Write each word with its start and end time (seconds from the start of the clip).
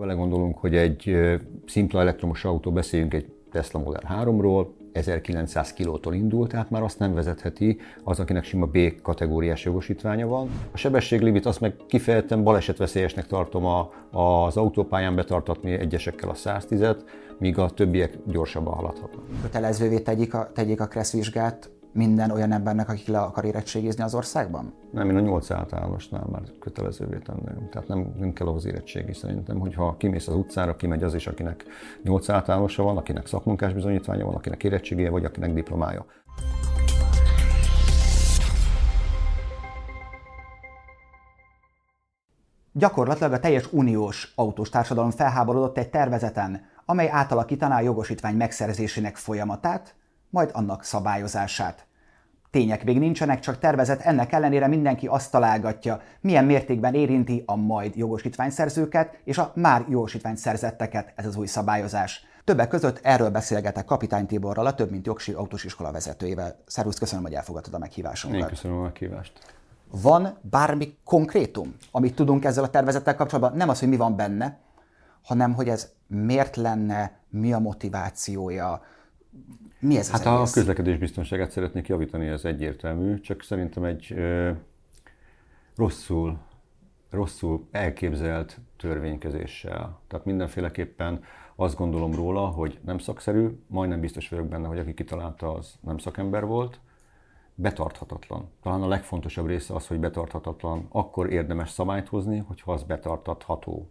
Vele 0.00 0.14
gondolunk, 0.14 0.58
hogy 0.58 0.76
egy 0.76 1.16
szimpla 1.66 2.00
elektromos 2.00 2.44
autó, 2.44 2.72
beszéljünk 2.72 3.14
egy 3.14 3.32
Tesla 3.50 3.80
Model 3.80 4.24
3-ról, 4.24 4.66
1900 4.92 5.72
kilótól 5.72 6.14
indul, 6.14 6.46
tehát 6.46 6.70
már 6.70 6.82
azt 6.82 6.98
nem 6.98 7.14
vezetheti 7.14 7.78
az, 8.04 8.20
akinek 8.20 8.44
sima 8.44 8.66
B 8.66 8.78
kategóriás 9.02 9.64
jogosítványa 9.64 10.26
van. 10.26 10.50
A 10.72 10.76
sebességlimit 10.76 11.46
azt 11.46 11.60
meg 11.60 11.74
kifejezetten 11.88 12.42
balesetveszélyesnek 12.42 13.26
tartom 13.26 13.64
a, 13.64 13.90
az 14.10 14.56
autópályán 14.56 15.14
betartatni 15.14 15.72
egyesekkel 15.72 16.28
a 16.28 16.34
110-et, 16.34 16.98
míg 17.38 17.58
a 17.58 17.70
többiek 17.70 18.18
gyorsabban 18.26 18.74
haladhatnak. 18.74 19.22
Kötelezővé 19.42 19.98
tegyék 19.98 20.34
a, 20.34 20.50
tegyék 20.54 20.80
a 20.80 20.88
vizsgát 21.12 21.70
minden 21.92 22.30
olyan 22.30 22.52
embernek, 22.52 22.88
aki 22.88 23.10
le 23.10 23.20
akar 23.20 23.44
érettségizni 23.44 24.02
az 24.02 24.14
országban? 24.14 24.74
Nem, 24.92 25.10
én 25.10 25.16
a 25.16 25.20
8 25.20 25.50
általánosnál 25.50 26.26
már 26.32 26.42
kötelezővé 26.60 27.18
tenném. 27.18 27.68
Tehát 27.70 27.88
nem, 27.88 28.14
nem 28.18 28.32
kell 28.32 28.46
ahhoz 28.46 28.66
érettségi 28.66 29.12
szerintem, 29.12 29.58
hogyha 29.58 29.96
kimész 29.96 30.28
az 30.28 30.34
utcára, 30.34 30.76
kimegy 30.76 31.02
az 31.02 31.14
is, 31.14 31.26
akinek 31.26 31.64
8 32.02 32.28
általánosa 32.28 32.82
van, 32.82 32.96
akinek 32.96 33.26
szakmunkás 33.26 33.72
bizonyítványa 33.72 34.24
van, 34.24 34.34
akinek 34.34 34.64
érettségije, 34.64 35.10
vagy 35.10 35.24
akinek 35.24 35.52
diplomája. 35.52 36.06
Gyakorlatilag 42.72 43.32
a 43.32 43.38
teljes 43.38 43.72
uniós 43.72 44.32
autós 44.36 44.68
társadalom 44.68 45.10
felháborodott 45.10 45.78
egy 45.78 45.90
tervezeten, 45.90 46.68
amely 46.84 47.08
átalakítaná 47.10 47.76
a 47.76 47.80
jogosítvány 47.80 48.36
megszerzésének 48.36 49.16
folyamatát, 49.16 49.94
majd 50.30 50.50
annak 50.52 50.84
szabályozását. 50.84 51.86
Tények 52.50 52.84
még 52.84 52.98
nincsenek, 52.98 53.40
csak 53.40 53.58
tervezet 53.58 54.00
ennek 54.00 54.32
ellenére 54.32 54.66
mindenki 54.66 55.06
azt 55.06 55.30
találgatja, 55.30 56.00
milyen 56.20 56.44
mértékben 56.44 56.94
érinti 56.94 57.42
a 57.46 57.56
majd 57.56 57.96
jogosítványszerzőket 57.96 59.18
és 59.24 59.38
a 59.38 59.52
már 59.54 59.84
jogosítványszerzetteket 59.88 61.12
ez 61.16 61.26
az 61.26 61.36
új 61.36 61.46
szabályozás. 61.46 62.24
Többek 62.44 62.68
között 62.68 63.00
erről 63.02 63.30
beszélgetek 63.30 63.84
Kapitány 63.84 64.26
Tiborral, 64.26 64.66
a 64.66 64.74
több 64.74 64.90
mint 64.90 65.06
jogsi 65.06 65.32
autós 65.32 65.64
iskola 65.64 65.92
vezetőjével. 65.92 66.56
Szervusz, 66.66 66.98
köszönöm, 66.98 67.24
hogy 67.24 67.34
elfogadtad 67.34 67.74
a 67.74 67.78
meghívásunkat. 67.78 68.40
Én 68.40 68.46
köszönöm 68.46 68.78
a 68.78 68.82
meghívást. 68.82 69.32
Van 69.90 70.38
bármi 70.40 70.96
konkrétum, 71.04 71.74
amit 71.90 72.14
tudunk 72.14 72.44
ezzel 72.44 72.64
a 72.64 72.70
tervezettel 72.70 73.14
kapcsolatban? 73.14 73.56
Nem 73.56 73.68
az, 73.68 73.78
hogy 73.78 73.88
mi 73.88 73.96
van 73.96 74.16
benne, 74.16 74.58
hanem 75.22 75.54
hogy 75.54 75.68
ez 75.68 75.88
miért 76.06 76.56
lenne, 76.56 77.18
mi 77.28 77.52
a 77.52 77.58
motivációja, 77.58 78.82
mi 79.78 79.96
ez 79.96 80.10
Hát 80.10 80.26
a 80.26 80.46
közlekedés 80.52 80.98
biztonságát 80.98 81.50
szeretnék 81.50 81.88
javítani, 81.88 82.26
ez 82.26 82.44
egyértelmű, 82.44 83.20
csak 83.20 83.42
szerintem 83.42 83.84
egy 83.84 84.12
ö, 84.12 84.50
rosszul, 85.76 86.38
rosszul 87.10 87.66
elképzelt 87.70 88.60
törvénykezéssel. 88.76 90.00
Tehát 90.08 90.24
mindenféleképpen 90.24 91.22
azt 91.56 91.76
gondolom 91.76 92.14
róla, 92.14 92.46
hogy 92.46 92.78
nem 92.84 92.98
szakszerű, 92.98 93.48
majdnem 93.66 94.00
biztos 94.00 94.28
vagyok 94.28 94.46
benne, 94.46 94.66
hogy 94.66 94.78
aki 94.78 94.94
kitalálta, 94.94 95.52
az 95.52 95.74
nem 95.80 95.98
szakember 95.98 96.44
volt, 96.44 96.80
betarthatatlan. 97.54 98.50
Talán 98.62 98.82
a 98.82 98.88
legfontosabb 98.88 99.46
része 99.46 99.74
az, 99.74 99.86
hogy 99.86 100.00
betarthatatlan. 100.00 100.86
Akkor 100.88 101.32
érdemes 101.32 101.70
szabályt 101.70 102.08
hozni, 102.08 102.38
hogyha 102.38 102.72
az 102.72 102.82
betartatható. 102.82 103.90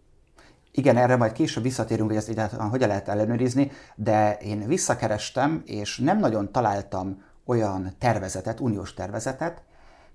Igen, 0.72 0.96
erre 0.96 1.16
majd 1.16 1.32
később 1.32 1.62
visszatérünk, 1.62 2.08
hogy 2.08 2.16
ezt 2.16 2.28
egyáltalán 2.28 2.68
hogyan 2.68 2.88
lehet 2.88 3.08
ellenőrizni, 3.08 3.70
de 3.94 4.36
én 4.36 4.66
visszakerestem, 4.66 5.62
és 5.66 5.98
nem 5.98 6.18
nagyon 6.18 6.52
találtam 6.52 7.22
olyan 7.44 7.94
tervezetet, 7.98 8.60
uniós 8.60 8.94
tervezetet, 8.94 9.62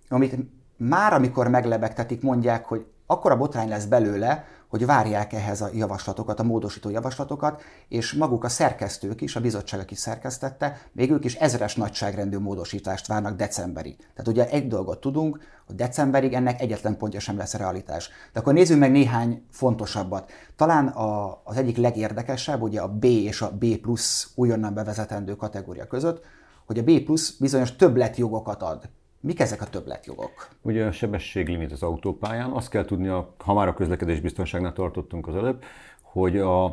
amit 0.09 0.36
már 0.78 1.14
amikor 1.14 1.47
meglebegtetik, 1.47 2.22
mondják, 2.22 2.66
hogy 2.66 2.86
akkor 3.06 3.31
a 3.31 3.38
botrány 3.38 3.70
lesz 3.70 3.86
belőle, 3.86 4.44
hogy 4.67 4.85
várják 4.85 5.33
ehhez 5.33 5.61
a 5.61 5.69
javaslatokat, 5.73 6.39
a 6.39 6.44
módosító 6.44 6.89
javaslatokat, 6.89 7.61
és 7.88 8.13
maguk 8.13 8.44
a 8.44 8.49
szerkesztők 8.49 9.22
is, 9.22 9.35
a 9.35 9.41
bizottság, 9.41 9.80
aki 9.80 9.95
szerkesztette, 9.95 10.77
még 10.91 11.11
ők 11.11 11.25
is 11.25 11.35
ezres 11.35 11.75
nagyságrendű 11.75 12.38
módosítást 12.38 13.07
várnak 13.07 13.35
decemberig. 13.35 13.95
Tehát 13.97 14.28
ugye 14.28 14.50
egy 14.50 14.67
dolgot 14.67 15.00
tudunk, 15.00 15.40
hogy 15.66 15.75
decemberig 15.75 16.34
ennek 16.34 16.62
egyetlen 16.62 16.97
pontja 16.97 17.19
sem 17.19 17.38
lesz 17.38 17.53
realitás. 17.53 18.09
De 18.34 18.40
akkor 18.40 18.53
nézzük 18.53 18.79
meg 18.79 18.91
néhány 18.91 19.45
fontosabbat. 19.51 20.31
Talán 20.56 20.88
a, 20.88 21.41
az 21.44 21.57
egyik 21.57 21.78
legérdekesebb, 21.78 22.61
ugye 22.61 22.81
a 22.81 22.88
B 22.88 23.03
és 23.03 23.41
a 23.41 23.51
B 23.51 23.66
plusz 23.66 24.31
újonnan 24.35 24.73
bevezetendő 24.73 25.35
kategória 25.35 25.88
között, 25.88 26.23
hogy 26.66 26.79
a 26.79 26.84
B 26.84 27.00
plusz 27.00 27.35
bizonyos 27.40 27.75
többletjogokat 27.75 28.61
ad 28.61 28.90
Mik 29.25 29.40
ezek 29.40 29.62
a 29.62 29.66
többletjogok? 29.66 30.50
Ugye 30.62 30.86
a 30.86 30.91
sebességlimit 30.91 31.72
az 31.72 31.84
autópályán. 31.84 32.52
Azt 32.52 32.69
kell 32.69 32.86
tudni, 32.86 33.08
ha 33.38 33.53
már 33.53 33.68
a 33.68 33.74
közlekedés 33.74 34.19
biztonságnál 34.19 34.74
tartottunk 34.74 35.28
az 35.28 35.36
előbb, 35.36 35.63
hogy 36.02 36.38
a, 36.38 36.72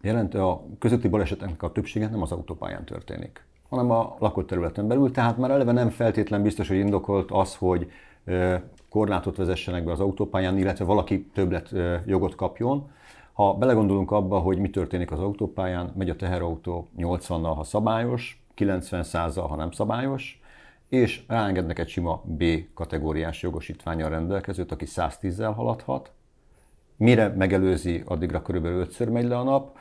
jelent, 0.00 0.34
a 0.34 0.64
közötti 0.78 1.08
baleseteknek 1.08 1.62
a 1.62 1.72
többsége 1.72 2.08
nem 2.08 2.22
az 2.22 2.32
autópályán 2.32 2.84
történik, 2.84 3.44
hanem 3.68 3.90
a 3.90 4.16
lakott 4.18 4.46
területen 4.46 4.88
belül. 4.88 5.10
Tehát 5.10 5.38
már 5.38 5.50
eleve 5.50 5.72
nem 5.72 5.90
feltétlen 5.90 6.42
biztos, 6.42 6.68
hogy 6.68 6.76
indokolt 6.76 7.30
az, 7.30 7.56
hogy 7.56 7.90
korlátot 8.90 9.36
vezessenek 9.36 9.84
be 9.84 9.92
az 9.92 10.00
autópályán, 10.00 10.58
illetve 10.58 10.84
valaki 10.84 11.30
többlet 11.34 11.70
jogot 12.06 12.34
kapjon. 12.34 12.90
Ha 13.32 13.54
belegondolunk 13.54 14.10
abba, 14.10 14.38
hogy 14.38 14.58
mi 14.58 14.70
történik 14.70 15.10
az 15.10 15.20
autópályán, 15.20 15.92
megy 15.96 16.10
a 16.10 16.16
teherautó 16.16 16.88
80-nal, 16.98 17.52
ha 17.56 17.64
szabályos, 17.64 18.44
90-100-al, 18.56 19.44
ha 19.48 19.56
nem 19.56 19.70
szabályos, 19.70 20.42
és 20.94 21.22
ráengednek 21.28 21.78
egy 21.78 21.88
sima 21.88 22.22
B 22.24 22.44
kategóriás 22.74 23.42
jogosítványal 23.42 24.08
rendelkezőt, 24.10 24.72
aki 24.72 24.84
110-zel 24.88 25.52
haladhat, 25.56 26.10
mire 26.96 27.28
megelőzi, 27.28 28.02
addigra 28.04 28.42
körülbelül 28.42 28.80
5 28.80 29.10
megy 29.10 29.24
le 29.24 29.38
a 29.38 29.42
nap, 29.42 29.76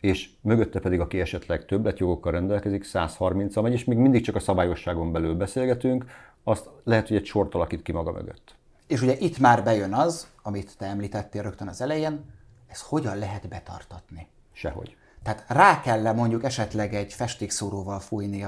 és 0.00 0.30
mögötte 0.40 0.80
pedig, 0.80 1.00
aki 1.00 1.20
esetleg 1.20 1.64
többletjogokkal 1.64 2.32
rendelkezik, 2.32 2.84
130-al 2.92 3.62
megy, 3.62 3.72
és 3.72 3.84
még 3.84 3.98
mindig 3.98 4.24
csak 4.24 4.34
a 4.34 4.40
szabályosságon 4.40 5.12
belül 5.12 5.34
beszélgetünk, 5.34 6.04
azt 6.44 6.68
lehet, 6.84 7.08
hogy 7.08 7.16
egy 7.16 7.26
sort 7.26 7.54
alakít 7.54 7.82
ki 7.82 7.92
maga 7.92 8.12
mögött. 8.12 8.54
És 8.86 9.02
ugye 9.02 9.16
itt 9.18 9.38
már 9.38 9.64
bejön 9.64 9.92
az, 9.92 10.26
amit 10.42 10.76
te 10.78 10.86
említettél 10.86 11.42
rögtön 11.42 11.68
az 11.68 11.80
elején, 11.80 12.24
ez 12.66 12.82
hogyan 12.82 13.18
lehet 13.18 13.48
betartatni? 13.48 14.26
Sehogy. 14.52 14.96
Tehát 15.26 15.44
rá 15.48 15.80
kell 15.80 16.06
-e 16.06 16.12
mondjuk 16.12 16.44
esetleg 16.44 16.94
egy 16.94 17.12
festékszóróval 17.12 18.00
fújni 18.00 18.46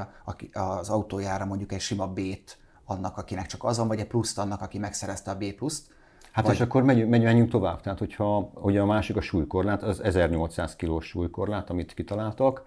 az 0.52 0.88
autójára 0.88 1.44
mondjuk 1.44 1.72
egy 1.72 1.80
sima 1.80 2.06
B-t 2.06 2.58
annak, 2.84 3.16
akinek 3.16 3.46
csak 3.46 3.64
azon, 3.64 3.88
vagy 3.88 3.98
egy 3.98 4.06
pluszt 4.06 4.38
annak, 4.38 4.60
aki 4.60 4.78
megszerezte 4.78 5.30
a 5.30 5.36
B 5.36 5.44
pluszt. 5.44 5.86
Hát 6.32 6.44
vagy... 6.44 6.54
és 6.54 6.60
akkor 6.60 6.82
menjünk, 6.82 7.10
menjünk 7.10 7.50
tovább. 7.50 7.80
Tehát, 7.80 7.98
hogyha 7.98 8.50
ugye 8.54 8.80
a 8.80 8.86
másik 8.86 9.16
a 9.16 9.20
súlykorlát, 9.20 9.82
az 9.82 10.02
1800 10.02 10.76
kilós 10.76 11.06
súlykorlát, 11.06 11.70
amit 11.70 11.94
kitaláltak, 11.94 12.62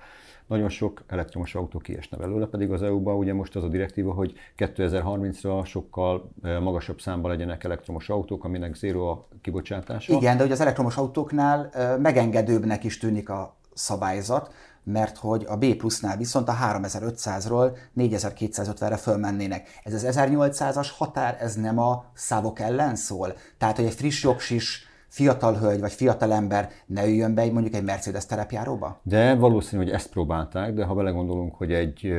nagyon 0.47 0.69
sok 0.69 1.03
elektromos 1.07 1.55
autó 1.55 1.79
kiesne 1.79 2.17
belőle, 2.17 2.45
pedig 2.45 2.72
az 2.72 2.81
EU-ban 2.81 3.16
ugye 3.16 3.33
most 3.33 3.55
az 3.55 3.63
a 3.63 3.67
direktíva, 3.67 4.13
hogy 4.13 4.33
2030-ra 4.57 5.66
sokkal 5.66 6.31
magasabb 6.41 7.01
számban 7.01 7.31
legyenek 7.31 7.63
elektromos 7.63 8.09
autók, 8.09 8.43
aminek 8.43 8.75
zéro 8.75 9.09
a 9.09 9.28
kibocsátása. 9.41 10.13
Igen, 10.13 10.38
de 10.38 10.43
hogy 10.43 10.51
az 10.51 10.61
elektromos 10.61 10.97
autóknál 10.97 11.69
megengedőbbnek 12.01 12.83
is 12.83 12.97
tűnik 12.97 13.29
a 13.29 13.59
szabályzat, 13.73 14.53
mert 14.83 15.17
hogy 15.17 15.45
a 15.47 15.57
B 15.57 15.75
plusznál 15.75 16.17
viszont 16.17 16.47
a 16.47 16.53
3500-ról 16.53 17.77
4250-re 17.97 18.97
fölmennének. 18.97 19.79
Ez 19.83 19.93
az 19.93 20.07
1800-as 20.09 20.87
határ, 20.97 21.37
ez 21.39 21.55
nem 21.55 21.79
a 21.79 22.05
szávok 22.13 22.59
ellen 22.59 22.95
szól? 22.95 23.33
Tehát, 23.57 23.75
hogy 23.75 23.85
egy 23.85 23.93
friss 23.93 24.23
jogsis 24.23 24.89
fiatal 25.07 25.53
hölgy 25.53 25.79
vagy 25.79 25.91
fiatal 25.91 26.33
ember 26.33 26.69
ne 26.85 27.05
üljön 27.05 27.33
be 27.33 27.51
mondjuk 27.51 27.75
egy 27.75 27.83
Mercedes 27.83 28.25
terepjáróba? 28.25 28.99
De 29.03 29.35
valószínű, 29.35 29.83
hogy 29.83 29.91
ezt 29.91 30.09
próbálták, 30.09 30.73
de 30.73 30.83
ha 30.83 30.93
belegondolunk, 30.93 31.55
hogy 31.55 31.73
egy 31.73 32.13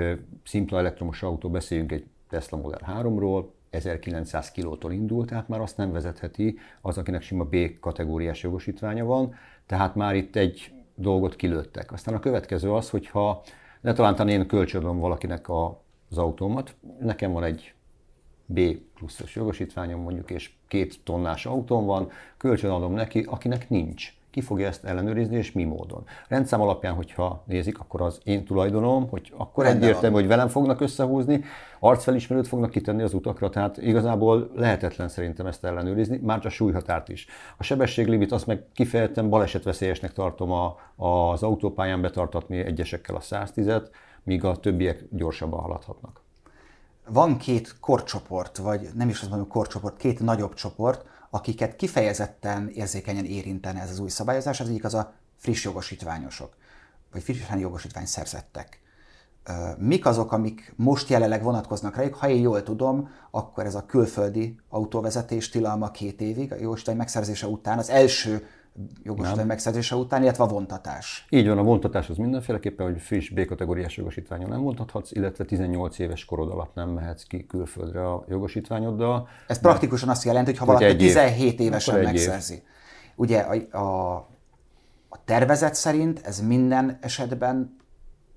szimpla 0.44 0.78
elektromos 0.78 1.22
autó, 1.22 1.50
beszéljünk 1.50 1.92
egy 1.92 2.06
Tesla 2.28 2.58
Model 2.58 2.80
3-ról, 3.02 3.44
1900 3.70 4.50
kilótól 4.50 4.92
indult, 4.92 5.28
tehát 5.28 5.48
már 5.48 5.60
azt 5.60 5.76
nem 5.76 5.92
vezetheti 5.92 6.58
az, 6.80 6.98
akinek 6.98 7.22
sima 7.22 7.44
B 7.44 7.56
kategóriás 7.80 8.42
jogosítványa 8.42 9.04
van, 9.04 9.34
tehát 9.66 9.94
már 9.94 10.14
itt 10.14 10.36
egy 10.36 10.72
dolgot 10.94 11.36
kilőttek. 11.36 11.92
Aztán 11.92 12.14
a 12.14 12.20
következő 12.20 12.72
az, 12.72 12.90
hogyha 12.90 13.42
ne 13.80 13.92
talán 13.92 14.28
én 14.28 14.46
kölcsönöm 14.46 14.98
valakinek 14.98 15.48
a, 15.48 15.82
az 16.10 16.18
autómat, 16.18 16.76
nekem 17.00 17.32
van 17.32 17.44
egy 17.44 17.74
B 18.46 18.60
pluszos 18.94 19.34
jogosítványom 19.34 20.00
mondjuk, 20.00 20.30
és 20.30 20.50
két 20.68 21.00
tonnás 21.04 21.46
autóm 21.46 21.84
van, 21.84 22.10
kölcsönadom 22.36 22.92
neki, 22.92 23.24
akinek 23.28 23.68
nincs 23.68 24.12
ki 24.32 24.40
fogja 24.40 24.66
ezt 24.66 24.84
ellenőrizni, 24.84 25.36
és 25.36 25.52
mi 25.52 25.64
módon. 25.64 26.04
Rendszám 26.28 26.60
alapján, 26.60 26.94
hogyha 26.94 27.42
nézik, 27.46 27.78
akkor 27.78 28.00
az 28.00 28.20
én 28.24 28.44
tulajdonom, 28.44 29.08
hogy 29.08 29.32
akkor 29.36 29.64
Rendben 29.64 29.88
egyértelmű, 29.88 30.16
hogy 30.16 30.26
velem 30.26 30.48
fognak 30.48 30.80
összehúzni, 30.80 31.44
arcfelismerőt 31.80 32.46
fognak 32.46 32.70
kitenni 32.70 33.02
az 33.02 33.14
utakra, 33.14 33.50
tehát 33.50 33.76
igazából 33.76 34.50
lehetetlen 34.54 35.08
szerintem 35.08 35.46
ezt 35.46 35.64
ellenőrizni, 35.64 36.20
már 36.22 36.38
csak 36.38 36.50
a 36.50 36.54
súlyhatárt 36.54 37.08
is. 37.08 37.26
A 37.56 37.62
sebességlimit 37.62 38.32
azt 38.32 38.46
meg 38.46 38.64
kifejezetten 38.74 39.28
balesetveszélyesnek 39.28 40.12
tartom 40.12 40.50
a, 40.50 40.76
az 40.96 41.42
autópályán 41.42 42.00
betartatni 42.00 42.58
egyesekkel 42.58 43.14
a 43.14 43.20
110-et, 43.20 43.86
míg 44.22 44.44
a 44.44 44.56
többiek 44.56 45.04
gyorsabban 45.10 45.60
haladhatnak. 45.60 46.20
Van 47.08 47.36
két 47.36 47.76
korcsoport, 47.80 48.56
vagy 48.56 48.88
nem 48.94 49.08
is 49.08 49.20
azt 49.20 49.30
mondom 49.30 49.48
korcsoport, 49.48 49.96
két 49.96 50.20
nagyobb 50.20 50.54
csoport, 50.54 51.04
akiket 51.34 51.76
kifejezetten 51.76 52.68
érzékenyen 52.68 53.24
érintene 53.24 53.80
ez 53.80 53.90
az 53.90 53.98
új 53.98 54.08
szabályozás, 54.08 54.60
az 54.60 54.68
egyik 54.68 54.84
az 54.84 54.94
a 54.94 55.12
friss 55.36 55.64
jogosítványosok, 55.64 56.56
vagy 57.12 57.22
frissen 57.22 57.58
jogosítvány 57.58 58.06
szerzettek. 58.06 58.80
Mik 59.78 60.06
azok, 60.06 60.32
amik 60.32 60.72
most 60.76 61.08
jelenleg 61.08 61.42
vonatkoznak 61.42 61.96
rájuk? 61.96 62.14
Ha 62.14 62.28
én 62.28 62.40
jól 62.40 62.62
tudom, 62.62 63.08
akkor 63.30 63.66
ez 63.66 63.74
a 63.74 63.86
külföldi 63.86 64.58
autóvezetés 64.68 65.48
tilalma 65.48 65.90
két 65.90 66.20
évig, 66.20 66.52
a 66.52 66.56
jogosítvány 66.56 66.96
megszerzése 66.96 67.46
után, 67.46 67.78
az 67.78 67.90
első 67.90 68.46
jogosítvány 69.02 69.46
megszerzése 69.46 69.94
után, 69.94 70.22
illetve 70.22 70.44
a 70.44 70.46
vontatás. 70.46 71.26
Így 71.30 71.48
van, 71.48 71.58
a 71.58 71.62
vontatás 71.62 72.08
az 72.08 72.16
mindenféleképpen, 72.16 72.86
hogy 72.86 73.00
friss 73.00 73.30
B-kategóriás 73.30 73.96
jogosítványon 73.96 74.48
nem 74.48 74.62
vontathatsz, 74.62 75.10
illetve 75.10 75.44
18 75.44 75.98
éves 75.98 76.24
korod 76.24 76.50
alatt 76.50 76.74
nem 76.74 76.88
mehetsz 76.88 77.22
ki 77.22 77.46
külföldre 77.46 78.10
a 78.10 78.24
jogosítványoddal. 78.28 79.28
Ez 79.46 79.58
praktikusan 79.58 80.08
azt 80.08 80.24
jelenti, 80.24 80.50
hogy 80.50 80.58
ha 80.58 80.66
valaki 80.66 80.84
év, 80.84 80.96
17 80.96 81.60
évesen 81.60 82.00
megszerzi. 82.00 82.54
Év. 82.54 82.60
Ugye 83.14 83.38
a, 83.38 83.78
a, 83.78 84.14
a 85.08 85.24
tervezet 85.24 85.74
szerint 85.74 86.20
ez 86.24 86.40
minden 86.40 86.98
esetben 87.00 87.76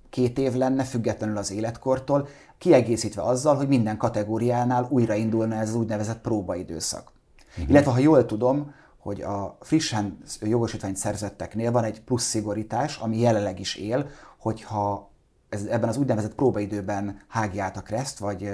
két 0.10 0.38
év 0.38 0.54
lenne, 0.54 0.84
függetlenül 0.84 1.38
az 1.38 1.52
életkortól, 1.52 2.28
kiegészítve 2.58 3.22
azzal, 3.22 3.56
hogy 3.56 3.68
minden 3.68 3.98
kategóriánál 3.98 4.88
újraindulna 4.90 5.56
ez 5.56 5.70
az 5.70 5.76
úgynevezett 5.76 6.22
próbaidőszak. 6.22 7.12
Uh-huh. 7.50 7.70
Illetve, 7.70 7.92
ha 7.92 8.00
jól 8.00 8.26
tudom, 8.26 8.74
hogy 9.06 9.22
a 9.22 9.58
frissen 9.62 10.18
jogosítványt 10.42 10.96
szerzetteknél 10.96 11.72
van 11.72 11.84
egy 11.84 12.02
plusz 12.02 12.24
szigorítás, 12.24 12.98
ami 12.98 13.20
jelenleg 13.20 13.60
is 13.60 13.76
él, 13.76 14.08
hogyha 14.38 15.12
ez, 15.50 15.66
ebben 15.66 15.90
az 15.90 15.98
úgynevezett 15.98 16.36
próbaidőben 16.36 17.22
hágja 17.28 17.64
át 17.64 17.78
a 17.78 17.82
kreszt, 17.82 18.18
vagy, 18.18 18.50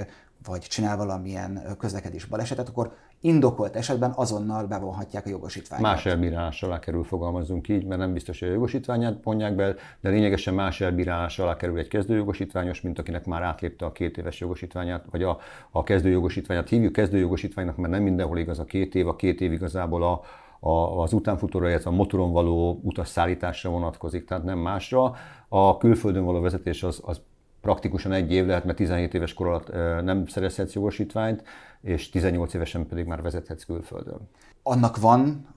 vagy 0.46 0.62
csinál 0.62 0.98
valamilyen 0.98 1.76
közlekedés 1.78 2.26
balesetet, 2.26 2.70
akkor 2.70 2.94
indokolt 3.22 3.76
esetben 3.76 4.12
azonnal 4.16 4.66
bevonhatják 4.66 5.26
a 5.26 5.30
jogosítványt. 5.30 5.82
Más 5.82 6.06
elbírálás 6.06 6.64
alá 6.64 6.80
kerül, 6.80 7.04
fogalmazunk 7.04 7.68
így, 7.68 7.86
mert 7.86 8.00
nem 8.00 8.14
biztos, 8.14 8.40
hogy 8.40 8.50
a 8.50 8.52
jogosítványát 8.52 9.24
vonják 9.24 9.56
be, 9.56 9.76
de 10.02 10.10
lényegesen 10.10 10.54
más 10.54 10.82
elbírálás 10.82 11.40
alá 11.40 11.56
kerül 11.56 11.80
egy 11.80 11.88
kezdőjogosítványos, 11.88 12.82
mint 12.82 13.00
akinek 13.00 13.26
már 13.26 13.42
átlépte 13.42 13.86
a 13.86 13.92
két 13.92 14.18
éves 14.18 14.40
jogosítványát, 14.40 15.06
vagy 15.12 15.24
a, 15.24 15.40
a 15.72 15.84
kezdőjogosítványát. 15.84 16.70
Hívjuk 16.70 16.94
kezdőjogosítványnak, 16.94 17.76
mert 17.78 17.94
nem 17.94 18.04
mindenhol 18.04 18.38
igaz 18.38 18.60
a 18.60 18.66
két 18.66 18.96
év, 18.96 19.08
a 19.08 19.16
két 19.16 19.42
év 19.42 19.52
igazából 19.52 20.04
a, 20.04 20.22
a, 20.64 21.02
az 21.02 21.14
utánfutóra, 21.14 21.70
illetve 21.70 21.90
a 21.90 21.94
motoron 21.94 22.32
való 22.32 22.80
utasszállításra 22.84 23.70
vonatkozik, 23.70 24.26
tehát 24.26 24.44
nem 24.44 24.60
másra. 24.60 25.16
A 25.48 25.78
külföldön 25.78 26.24
való 26.24 26.40
vezetés 26.40 26.84
az, 26.84 27.02
az 27.06 27.22
praktikusan 27.62 28.12
egy 28.12 28.32
év 28.32 28.46
lehet, 28.46 28.64
mert 28.66 28.78
17 28.78 29.14
éves 29.14 29.34
kor 29.34 29.48
alatt 29.48 29.72
nem 30.04 30.28
szerezhetsz 30.28 30.74
jogosítványt, 30.74 31.44
és 31.82 32.10
18 32.10 32.54
évesen 32.54 32.88
pedig 32.88 33.06
már 33.06 33.22
vezethetsz 33.22 33.64
külföldön. 33.64 34.30
Annak 34.64 34.98
van 34.98 35.48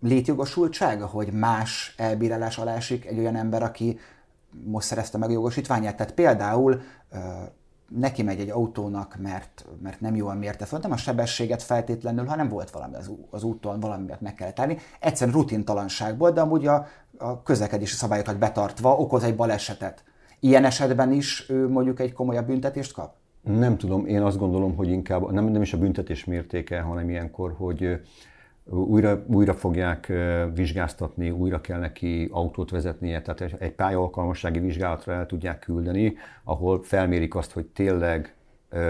létjogosultsága, 0.00 1.06
hogy 1.06 1.32
más 1.32 1.94
elbírálás 1.96 2.58
alá 2.58 2.74
esik 2.74 3.06
egy 3.06 3.18
olyan 3.18 3.36
ember, 3.36 3.62
aki 3.62 3.98
most 4.64 4.86
szerezte 4.86 5.18
meg 5.18 5.28
a 5.28 5.32
jogosítványát? 5.32 5.96
Tehát 5.96 6.14
például 6.14 6.80
neki 7.88 8.22
megy 8.22 8.40
egy 8.40 8.50
autónak, 8.50 9.16
mert, 9.22 9.66
mert 9.82 10.00
nem 10.00 10.16
jól 10.16 10.34
mérte 10.34 10.64
föl, 10.64 10.78
nem 10.82 10.92
a 10.92 10.96
sebességet 10.96 11.62
feltétlenül, 11.62 12.24
hanem 12.24 12.48
volt 12.48 12.70
valami 12.70 12.94
az, 12.94 13.10
az 13.30 13.42
úton, 13.42 13.80
valami 13.80 14.04
miatt 14.04 14.20
meg 14.20 14.34
kellett 14.34 14.60
állni. 14.60 14.78
Egyszerűen 15.00 15.36
rutintalanságból, 15.36 16.30
de 16.30 16.40
amúgy 16.40 16.66
a, 16.66 16.86
a 17.18 17.42
közlekedési 17.42 17.94
szabályokat 17.94 18.38
betartva 18.38 18.96
okoz 18.96 19.22
egy 19.22 19.36
balesetet. 19.36 20.04
Ilyen 20.40 20.64
esetben 20.64 21.12
is 21.12 21.50
ő 21.50 21.68
mondjuk 21.68 22.00
egy 22.00 22.12
komolyabb 22.12 22.46
büntetést 22.46 22.92
kap? 22.92 23.14
Nem 23.42 23.76
tudom, 23.76 24.06
én 24.06 24.22
azt 24.22 24.38
gondolom, 24.38 24.76
hogy 24.76 24.88
inkább 24.88 25.30
nem, 25.30 25.44
nem 25.44 25.62
is 25.62 25.72
a 25.72 25.78
büntetés 25.78 26.24
mértéke, 26.24 26.80
hanem 26.80 27.10
ilyenkor, 27.10 27.54
hogy 27.58 28.00
újra, 28.64 29.24
újra 29.26 29.54
fogják 29.54 30.12
vizsgáztatni, 30.54 31.30
újra 31.30 31.60
kell 31.60 31.78
neki 31.78 32.28
autót 32.32 32.70
vezetnie, 32.70 33.22
tehát 33.22 33.54
egy 33.58 33.72
pályaalkalmassági 33.72 34.58
vizsgálatra 34.58 35.12
el 35.12 35.26
tudják 35.26 35.58
küldeni, 35.58 36.14
ahol 36.44 36.82
felmérik 36.82 37.34
azt, 37.34 37.52
hogy 37.52 37.66
tényleg 37.66 38.34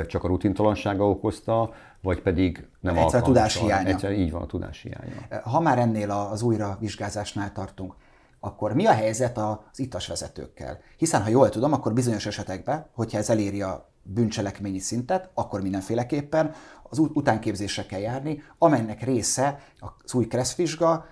csak 0.06 0.24
a 0.24 0.28
rutintalansága 0.28 1.08
okozta, 1.08 1.72
vagy 2.02 2.22
pedig 2.22 2.66
nem 2.80 2.96
Egyszer 2.96 3.20
a 3.20 3.24
tudás 3.24 3.60
hiánya. 3.60 3.88
Egyszer 3.88 4.12
így 4.12 4.30
van 4.30 4.42
a 4.42 4.46
tudás 4.46 4.82
hiánya. 4.82 5.40
Ha 5.42 5.60
már 5.60 5.78
ennél 5.78 6.10
az 6.10 6.42
újra 6.42 6.76
vizsgázásnál 6.80 7.52
tartunk, 7.52 7.94
akkor 8.40 8.74
mi 8.74 8.86
a 8.86 8.92
helyzet 8.92 9.38
az 9.38 9.78
itas 9.78 10.06
vezetőkkel? 10.06 10.78
Hiszen, 10.96 11.22
ha 11.22 11.28
jól 11.28 11.48
tudom, 11.48 11.72
akkor 11.72 11.92
bizonyos 11.92 12.26
esetekben, 12.26 12.86
hogyha 12.92 13.18
ez 13.18 13.30
eléri 13.30 13.62
a 13.62 13.92
bűncselekményi 14.04 14.78
szintet, 14.78 15.30
akkor 15.34 15.60
mindenféleképpen 15.60 16.54
az 16.82 16.98
utánképzésre 16.98 17.86
kell 17.86 18.00
járni, 18.00 18.42
amelynek 18.58 19.02
része 19.02 19.60
az 20.02 20.14
új 20.14 20.26
kresszvizsga, 20.26 21.06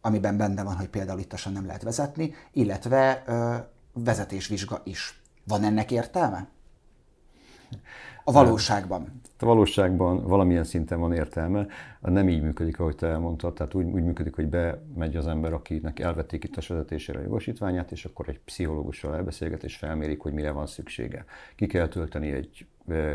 amiben 0.00 0.36
benne 0.36 0.62
van, 0.62 0.76
hogy 0.76 0.88
például 0.88 1.18
ittasan 1.18 1.52
nem 1.52 1.66
lehet 1.66 1.82
vezetni, 1.82 2.34
illetve 2.52 3.22
ö, 3.26 3.56
vezetésvizsga 3.92 4.80
is. 4.84 5.22
Van 5.44 5.64
ennek 5.64 5.90
értelme? 5.90 6.48
A 8.24 8.32
valóságban. 8.32 9.20
A 9.42 9.46
valóságban 9.46 10.26
valamilyen 10.26 10.64
szinten 10.64 11.00
van 11.00 11.12
értelme. 11.12 11.66
Nem 12.00 12.28
így 12.28 12.42
működik, 12.42 12.80
ahogy 12.80 12.94
te 12.94 13.06
elmondtad. 13.06 13.54
Tehát 13.54 13.74
úgy, 13.74 13.84
úgy 13.84 14.02
működik, 14.02 14.34
hogy 14.34 14.46
bemegy 14.46 15.16
az 15.16 15.26
ember, 15.26 15.52
akinek 15.52 15.98
elvették 15.98 16.44
itt 16.44 16.56
a 16.56 16.60
vezetésére 16.68 17.18
a 17.18 17.22
jogosítványát, 17.22 17.92
és 17.92 18.04
akkor 18.04 18.28
egy 18.28 18.40
pszichológussal 18.40 19.16
elbeszélget, 19.16 19.64
és 19.64 19.76
felmérik, 19.76 20.20
hogy 20.20 20.32
mire 20.32 20.50
van 20.50 20.66
szüksége. 20.66 21.24
Ki 21.56 21.66
kell 21.66 21.88
tölteni 21.88 22.32
egy 22.32 22.66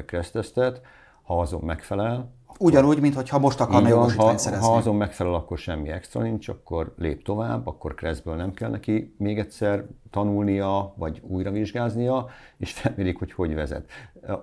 kresztesztet, 0.05 0.81
ha 1.21 1.39
azon 1.39 1.61
megfelel, 1.61 2.31
Ugyanúgy, 2.59 2.99
mintha 2.99 3.39
most 3.39 3.61
akarna 3.61 3.87
jogosítványt 3.87 4.39
szerezni. 4.39 4.65
Ha 4.65 4.75
azon 4.75 4.95
megfelel, 4.95 5.33
akkor 5.33 5.57
semmi 5.57 5.89
extra 5.89 6.21
nincs, 6.21 6.47
akkor 6.47 6.93
lép 6.97 7.23
tovább, 7.23 7.67
akkor 7.67 7.95
kreszből 7.95 8.35
nem 8.35 8.53
kell 8.53 8.69
neki 8.69 9.15
még 9.17 9.39
egyszer 9.39 9.85
tanulnia, 10.11 10.93
vagy 10.97 11.21
újra 11.27 11.51
vizsgáznia, 11.51 12.27
és 12.57 12.71
felmérik, 12.71 13.17
hogy 13.17 13.31
hogy 13.31 13.55
vezet. 13.55 13.85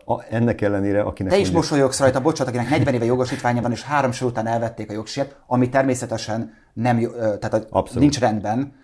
A, 0.04 0.22
ennek 0.30 0.60
ellenére, 0.60 1.00
akinek... 1.00 1.32
Te 1.32 1.38
is 1.38 1.50
mondjuk... 1.50 1.70
mosolyogsz 1.70 2.00
rajta, 2.00 2.20
bocsánat, 2.20 2.54
akinek 2.54 2.70
40 2.70 2.94
éve 2.94 3.04
jogosítványa 3.04 3.62
van, 3.62 3.70
és 3.70 3.82
három 3.82 4.12
sor 4.12 4.30
után 4.30 4.46
elvették 4.46 4.90
a 4.90 4.92
jogsért, 4.92 5.36
ami 5.46 5.68
természetesen 5.68 6.54
nem, 6.72 6.98
tehát 7.18 7.66
Abszolút. 7.70 8.00
nincs 8.00 8.18
rendben, 8.18 8.80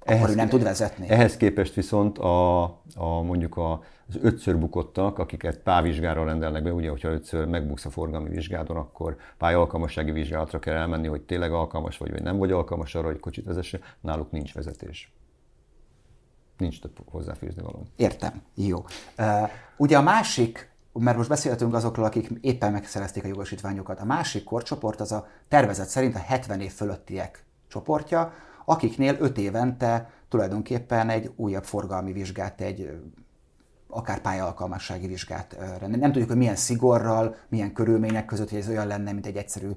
akkor 0.00 0.14
ehhez, 0.14 0.30
ő 0.30 0.34
nem 0.34 0.48
tud 0.48 0.62
vezetni. 0.62 1.08
Ehhez 1.08 1.36
képest 1.36 1.74
viszont 1.74 2.18
a, 2.18 2.62
a 2.94 3.22
mondjuk 3.22 3.56
a, 3.56 3.82
az 4.08 4.18
ötször 4.22 4.58
bukottak, 4.58 5.18
akiket 5.18 5.58
pávizsgára 5.58 6.24
rendelnek 6.24 6.62
be, 6.62 6.72
ugye, 6.72 6.90
hogyha 6.90 7.08
ötször 7.08 7.46
megbuksz 7.46 7.84
a 7.84 7.90
forgalmi 7.90 8.28
vizsgádon, 8.28 8.76
akkor 8.76 9.16
pályalkalmassági 9.38 10.10
vizsgálatra 10.10 10.58
kell 10.58 10.76
elmenni, 10.76 11.06
hogy 11.06 11.20
tényleg 11.22 11.52
alkalmas 11.52 11.98
vagy, 11.98 12.10
vagy 12.10 12.22
nem 12.22 12.36
vagy 12.36 12.52
alkalmas 12.52 12.94
arra, 12.94 13.06
hogy 13.06 13.20
kocsit 13.20 13.44
vezesse, 13.44 13.78
náluk 14.00 14.30
nincs 14.30 14.54
vezetés. 14.54 15.12
Nincs 16.56 16.80
több 16.80 16.98
hozzáfűzni 17.10 17.62
való. 17.62 17.86
Értem. 17.96 18.42
Jó. 18.54 18.84
Uh, 19.18 19.50
ugye 19.76 19.96
a 19.96 20.02
másik, 20.02 20.70
mert 20.92 21.16
most 21.16 21.28
beszéltünk 21.28 21.74
azokról, 21.74 22.04
akik 22.04 22.30
éppen 22.40 22.72
megszerezték 22.72 23.24
a 23.24 23.28
jogosítványokat, 23.28 24.00
a 24.00 24.04
másik 24.04 24.44
korcsoport 24.44 25.00
az 25.00 25.12
a 25.12 25.26
tervezet 25.48 25.88
szerint 25.88 26.14
a 26.14 26.18
70 26.18 26.60
év 26.60 26.72
fölöttiek 26.72 27.44
csoportja, 27.68 28.32
akiknél 28.64 29.16
5 29.20 29.38
évente 29.38 30.10
tulajdonképpen 30.28 31.08
egy 31.08 31.32
újabb 31.36 31.64
forgalmi 31.64 32.12
vizsgát, 32.12 32.60
egy 32.60 33.00
akár 33.88 34.20
pályaalkalmassági 34.20 35.06
vizsgát 35.06 35.56
rendelni. 35.58 35.96
Nem 35.96 36.10
tudjuk, 36.12 36.28
hogy 36.28 36.38
milyen 36.38 36.56
szigorral, 36.56 37.34
milyen 37.48 37.72
körülmények 37.72 38.24
között, 38.24 38.50
hogy 38.50 38.58
ez 38.58 38.68
olyan 38.68 38.86
lenne, 38.86 39.12
mint 39.12 39.26
egy 39.26 39.36
egyszerű 39.36 39.70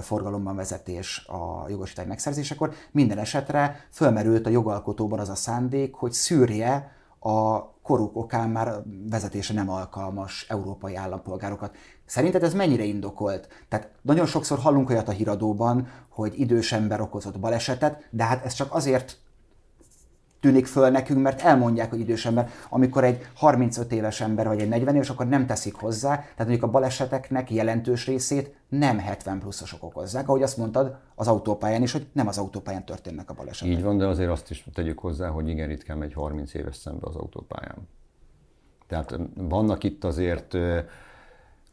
forgalomban 0.00 0.56
vezetés 0.56 1.26
a 1.26 1.68
jogosítvány 1.68 2.06
megszerzésekor. 2.06 2.72
Minden 2.90 3.18
esetre 3.18 3.86
fölmerült 3.90 4.46
a 4.46 4.50
jogalkotóban 4.50 5.18
az 5.18 5.28
a 5.28 5.34
szándék, 5.34 5.94
hogy 5.94 6.12
szűrje 6.12 6.92
a 7.18 7.70
koruk 7.82 8.16
okán 8.16 8.50
már 8.50 8.82
vezetése 9.10 9.54
nem 9.54 9.70
alkalmas 9.70 10.46
európai 10.48 10.94
állampolgárokat. 10.94 11.76
Szerinted 12.06 12.42
ez 12.42 12.54
mennyire 12.54 12.84
indokolt? 12.84 13.48
Tehát 13.68 13.90
nagyon 14.02 14.26
sokszor 14.26 14.58
hallunk 14.58 14.90
olyat 14.90 15.08
a 15.08 15.12
híradóban, 15.12 15.88
hogy 16.08 16.40
idős 16.40 16.72
ember 16.72 17.00
okozott 17.00 17.38
balesetet, 17.38 18.06
de 18.10 18.24
hát 18.24 18.44
ez 18.44 18.52
csak 18.52 18.74
azért 18.74 19.18
tűnik 20.40 20.66
föl 20.66 20.90
nekünk, 20.90 21.22
mert 21.22 21.40
elmondják, 21.40 21.90
hogy 21.90 22.00
idős 22.00 22.26
ember. 22.26 22.50
Amikor 22.68 23.04
egy 23.04 23.26
35 23.34 23.92
éves 23.92 24.20
ember 24.20 24.46
vagy 24.46 24.60
egy 24.60 24.68
40 24.68 24.94
éves, 24.94 25.10
akkor 25.10 25.28
nem 25.28 25.46
teszik 25.46 25.74
hozzá, 25.74 26.14
tehát 26.14 26.36
mondjuk 26.38 26.62
a 26.62 26.70
baleseteknek 26.70 27.50
jelentős 27.50 28.06
részét 28.06 28.56
nem 28.68 28.98
70 28.98 29.38
pluszosok 29.38 29.82
okozzák, 29.82 30.28
ahogy 30.28 30.42
azt 30.42 30.56
mondtad 30.56 30.96
az 31.14 31.28
autópályán 31.28 31.82
is, 31.82 31.92
hogy 31.92 32.06
nem 32.12 32.28
az 32.28 32.38
autópályán 32.38 32.84
történnek 32.84 33.30
a 33.30 33.34
balesetek. 33.34 33.74
Így 33.74 33.82
van, 33.82 33.98
de 33.98 34.06
azért 34.06 34.30
azt 34.30 34.50
is 34.50 34.66
tegyük 34.74 34.98
hozzá, 34.98 35.28
hogy 35.28 35.48
igen 35.48 35.68
ritkán 35.68 35.98
megy 35.98 36.12
30 36.12 36.54
éves 36.54 36.76
szembe 36.76 37.06
az 37.06 37.16
autópályán. 37.16 37.88
Tehát 38.86 39.18
vannak 39.34 39.84
itt 39.84 40.04
azért 40.04 40.56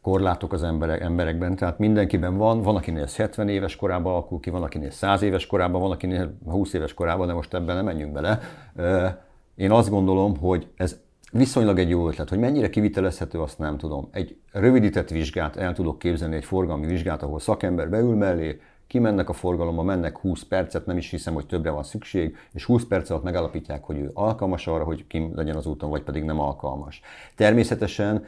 korlátok 0.04 0.52
az 0.52 0.62
emberek, 0.62 1.00
emberekben, 1.00 1.56
tehát 1.56 1.78
mindenkiben 1.78 2.36
van, 2.36 2.62
van, 2.62 2.76
akinél 2.76 3.02
ez 3.02 3.16
70 3.16 3.48
éves 3.48 3.76
korában 3.76 4.12
alakul 4.12 4.40
ki, 4.40 4.50
van, 4.50 4.62
akinél 4.62 4.90
100 4.90 5.22
éves 5.22 5.46
korában, 5.46 5.80
van, 5.80 5.90
akinél 5.90 6.38
20 6.44 6.72
éves 6.72 6.94
korában, 6.94 7.26
de 7.26 7.32
most 7.32 7.54
ebben 7.54 7.76
nem 7.76 7.84
menjünk 7.84 8.12
bele. 8.12 8.40
Én 9.54 9.70
azt 9.70 9.90
gondolom, 9.90 10.36
hogy 10.36 10.68
ez 10.76 11.00
viszonylag 11.32 11.78
egy 11.78 11.88
jó 11.88 12.08
ötlet, 12.08 12.28
hogy 12.28 12.38
mennyire 12.38 12.70
kivitelezhető, 12.70 13.40
azt 13.40 13.58
nem 13.58 13.76
tudom. 13.76 14.08
Egy 14.12 14.36
rövidített 14.52 15.08
vizsgát 15.08 15.56
el 15.56 15.72
tudok 15.72 15.98
képzelni, 15.98 16.36
egy 16.36 16.44
forgalmi 16.44 16.86
vizsgát, 16.86 17.22
ahol 17.22 17.40
szakember 17.40 17.90
beül 17.90 18.14
mellé, 18.14 18.60
kimennek 18.86 19.28
a 19.28 19.32
forgalomba, 19.32 19.82
mennek 19.82 20.18
20 20.18 20.42
percet, 20.42 20.86
nem 20.86 20.96
is 20.96 21.10
hiszem, 21.10 21.34
hogy 21.34 21.46
többre 21.46 21.70
van 21.70 21.82
szükség, 21.82 22.36
és 22.52 22.64
20 22.64 22.84
perc 22.84 23.10
alatt 23.10 23.22
megállapítják, 23.22 23.84
hogy 23.84 23.98
ő 23.98 24.10
alkalmas 24.14 24.66
arra, 24.66 24.84
hogy 24.84 25.06
kim 25.06 25.32
legyen 25.34 25.56
az 25.56 25.66
úton, 25.66 25.90
vagy 25.90 26.02
pedig 26.02 26.24
nem 26.24 26.40
alkalmas. 26.40 27.00
Természetesen 27.34 28.24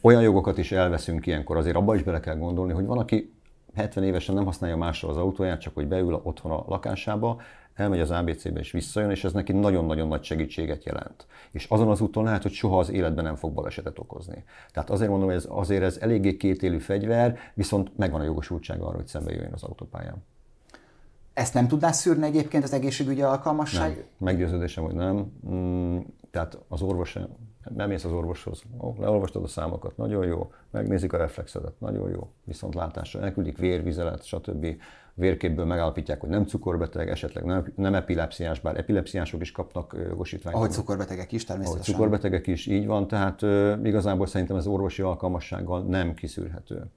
olyan 0.00 0.22
jogokat 0.22 0.58
is 0.58 0.72
elveszünk 0.72 1.26
ilyenkor, 1.26 1.56
azért 1.56 1.76
abba 1.76 1.94
is 1.94 2.02
bele 2.02 2.20
kell 2.20 2.36
gondolni, 2.36 2.72
hogy 2.72 2.86
van, 2.86 2.98
aki 2.98 3.34
70 3.74 4.04
évesen 4.04 4.34
nem 4.34 4.44
használja 4.44 4.76
másra 4.76 5.08
az 5.08 5.16
autóját, 5.16 5.60
csak 5.60 5.74
hogy 5.74 5.86
beül 5.86 6.20
otthon 6.22 6.52
a 6.52 6.64
lakásába, 6.68 7.40
elmegy 7.74 8.00
az 8.00 8.10
ABC-be 8.10 8.60
és 8.60 8.70
visszajön, 8.70 9.10
és 9.10 9.24
ez 9.24 9.32
neki 9.32 9.52
nagyon-nagyon 9.52 10.08
nagy 10.08 10.22
segítséget 10.22 10.84
jelent. 10.84 11.26
És 11.50 11.66
azon 11.68 11.88
az 11.88 12.00
úton 12.00 12.24
lehet, 12.24 12.42
hogy 12.42 12.52
soha 12.52 12.78
az 12.78 12.90
életben 12.90 13.24
nem 13.24 13.34
fog 13.34 13.52
balesetet 13.52 13.98
okozni. 13.98 14.44
Tehát 14.72 14.90
azért 14.90 15.10
mondom, 15.10 15.28
hogy 15.28 15.36
ez, 15.36 15.46
azért 15.48 15.82
ez 15.82 15.96
eléggé 15.96 16.36
kétélű 16.36 16.78
fegyver, 16.78 17.38
viszont 17.54 17.96
megvan 17.96 18.20
a 18.20 18.24
jogosultsága 18.24 18.86
arra, 18.86 18.96
hogy 18.96 19.06
szembe 19.06 19.32
jöjjön 19.32 19.52
az 19.52 19.62
autópályán. 19.62 20.24
Ezt 21.32 21.54
nem 21.54 21.68
tudná 21.68 21.90
szűrni 21.90 22.26
egyébként 22.26 22.64
az 22.64 22.72
egészségügyi 22.72 23.22
alkalmasság? 23.22 23.90
Nem. 23.90 24.04
Meggyőződésem, 24.18 24.84
hogy 24.84 24.94
nem. 24.94 25.32
Mm, 25.48 25.98
tehát 26.30 26.58
az 26.68 26.82
orvos, 26.82 27.18
nem 27.74 27.88
mész 27.88 28.04
az 28.04 28.12
orvoshoz, 28.12 28.62
ó, 28.80 28.94
leolvastad 28.98 29.42
a 29.42 29.46
számokat, 29.46 29.96
nagyon 29.96 30.26
jó, 30.26 30.52
megnézik 30.70 31.12
a 31.12 31.16
reflexedet, 31.16 31.80
nagyon 31.80 32.10
jó, 32.10 32.28
viszont 32.44 32.74
látásra 32.74 33.20
elküldik 33.20 33.58
vérvizelet, 33.58 34.24
stb. 34.24 34.66
Vérképből 35.16 35.64
megállapítják, 35.64 36.20
hogy 36.20 36.28
nem 36.28 36.44
cukorbeteg, 36.44 37.08
esetleg 37.08 37.44
nem, 37.44 37.72
nem 37.76 37.94
epilepsziás, 37.94 38.60
bár 38.60 38.76
epilepsziások 38.76 39.40
is 39.40 39.52
kapnak 39.52 39.96
jogosítványt. 40.08 40.56
Ahogy 40.56 40.70
cukorbetegek 40.70 41.32
is, 41.32 41.44
természetesen. 41.44 41.82
Ahogy 41.82 41.94
cukorbetegek 41.94 42.46
is, 42.46 42.66
így 42.66 42.86
van, 42.86 43.08
tehát 43.08 43.42
ö, 43.42 43.74
igazából 43.82 44.26
szerintem 44.26 44.56
ez 44.56 44.66
orvosi 44.66 45.02
alkalmassággal 45.02 45.82
nem 45.82 46.14
kiszűrhető. 46.14 46.90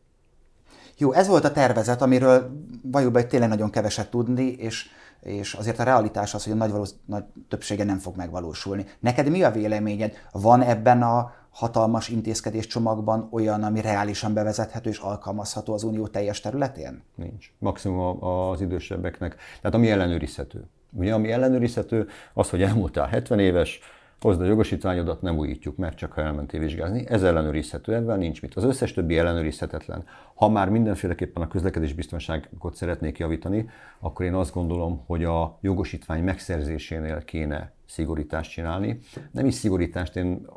Jó, 0.98 1.12
ez 1.12 1.28
volt 1.28 1.44
a 1.44 1.52
tervezet, 1.52 2.02
amiről 2.02 2.52
valójában 2.82 3.28
tényleg 3.28 3.50
nagyon 3.50 3.70
keveset 3.70 4.10
tudni, 4.10 4.52
és, 4.52 4.90
és 5.22 5.54
azért 5.54 5.80
a 5.80 5.84
realitás 5.84 6.34
az, 6.34 6.44
hogy 6.44 6.54
a 6.54 6.56
nagy, 6.56 6.72
valósz, 6.72 6.96
nagy 7.06 7.24
többsége 7.48 7.84
nem 7.84 7.98
fog 7.98 8.16
megvalósulni. 8.16 8.86
Neked 9.00 9.30
mi 9.30 9.44
a 9.44 9.52
véleményed? 9.52 10.14
Van 10.32 10.62
ebben 10.62 11.02
a 11.02 11.32
hatalmas 11.50 12.10
intézkedéscsomagban 12.10 13.28
olyan, 13.32 13.64
ami 13.64 13.82
reálisan 13.82 14.34
bevezethető 14.34 14.90
és 14.90 14.98
alkalmazható 14.98 15.74
az 15.74 15.84
unió 15.84 16.08
teljes 16.08 16.42
területén? 16.42 17.04
Nincs. 17.16 17.52
Maximum 17.60 18.24
az 18.24 18.62
idősebbeknek. 18.62 19.36
Tehát 19.62 19.76
ami 19.76 19.92
ellenőrizhető. 19.92 20.68
Ugye, 20.92 21.14
ami 21.14 21.32
ellenőrizhető, 21.32 22.08
az, 22.34 22.50
hogy 22.50 22.62
elmúltál 22.62 23.08
70 23.08 23.40
éves, 23.40 23.80
hozd 24.22 24.42
a 24.42 24.46
jogosítványodat, 24.46 25.22
nem 25.22 25.38
újítjuk 25.38 25.78
meg, 25.78 25.96
csak 25.96 26.12
ha 26.12 26.22
elmentél 26.22 26.60
vizsgázni. 26.60 27.04
Ez 27.08 27.24
ellenőrizhető, 27.24 27.96
ebben 27.96 28.18
nincs 28.18 28.42
mit. 28.42 28.56
Az 28.56 28.64
összes 28.64 28.94
többi 28.94 29.18
ellenőrizhetetlen. 29.18 30.06
Ha 30.34 30.50
már 30.50 30.70
mindenféleképpen 30.70 31.44
a 31.44 31.48
közlekedés 31.48 31.94
biztonságot 31.94 32.76
szeretnék 32.76 33.18
javítani, 33.18 33.70
akkor 34.00 34.26
én 34.26 34.34
azt 34.34 34.54
gondolom, 34.54 35.04
hogy 35.06 35.24
a 35.24 35.58
jogosítvány 35.62 36.24
megszerzésénél 36.24 37.24
kéne 37.24 37.72
szigorítást 37.86 38.52
csinálni. 38.52 39.00
Nem 39.32 39.46
is 39.46 39.54
szigorítást, 39.54 40.16
én, 40.16 40.48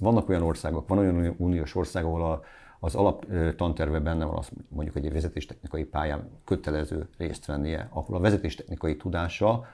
vannak 0.00 0.28
olyan 0.28 0.42
országok, 0.42 0.88
van 0.88 0.98
olyan 0.98 1.34
uniós 1.38 1.74
ország, 1.74 2.04
ahol 2.04 2.22
a, 2.22 2.42
az 2.80 2.94
alap 2.94 3.26
tanterve 3.56 3.98
benne 3.98 4.24
van, 4.24 4.36
az 4.36 4.48
mondjuk 4.68 4.96
egy 4.96 5.12
vezetéstechnikai 5.12 5.84
pályán 5.84 6.30
kötelező 6.44 7.08
részt 7.18 7.46
vennie, 7.46 7.88
ahol 7.92 8.16
a 8.16 8.20
vezetéstechnikai 8.20 8.96
tudása 8.96 9.66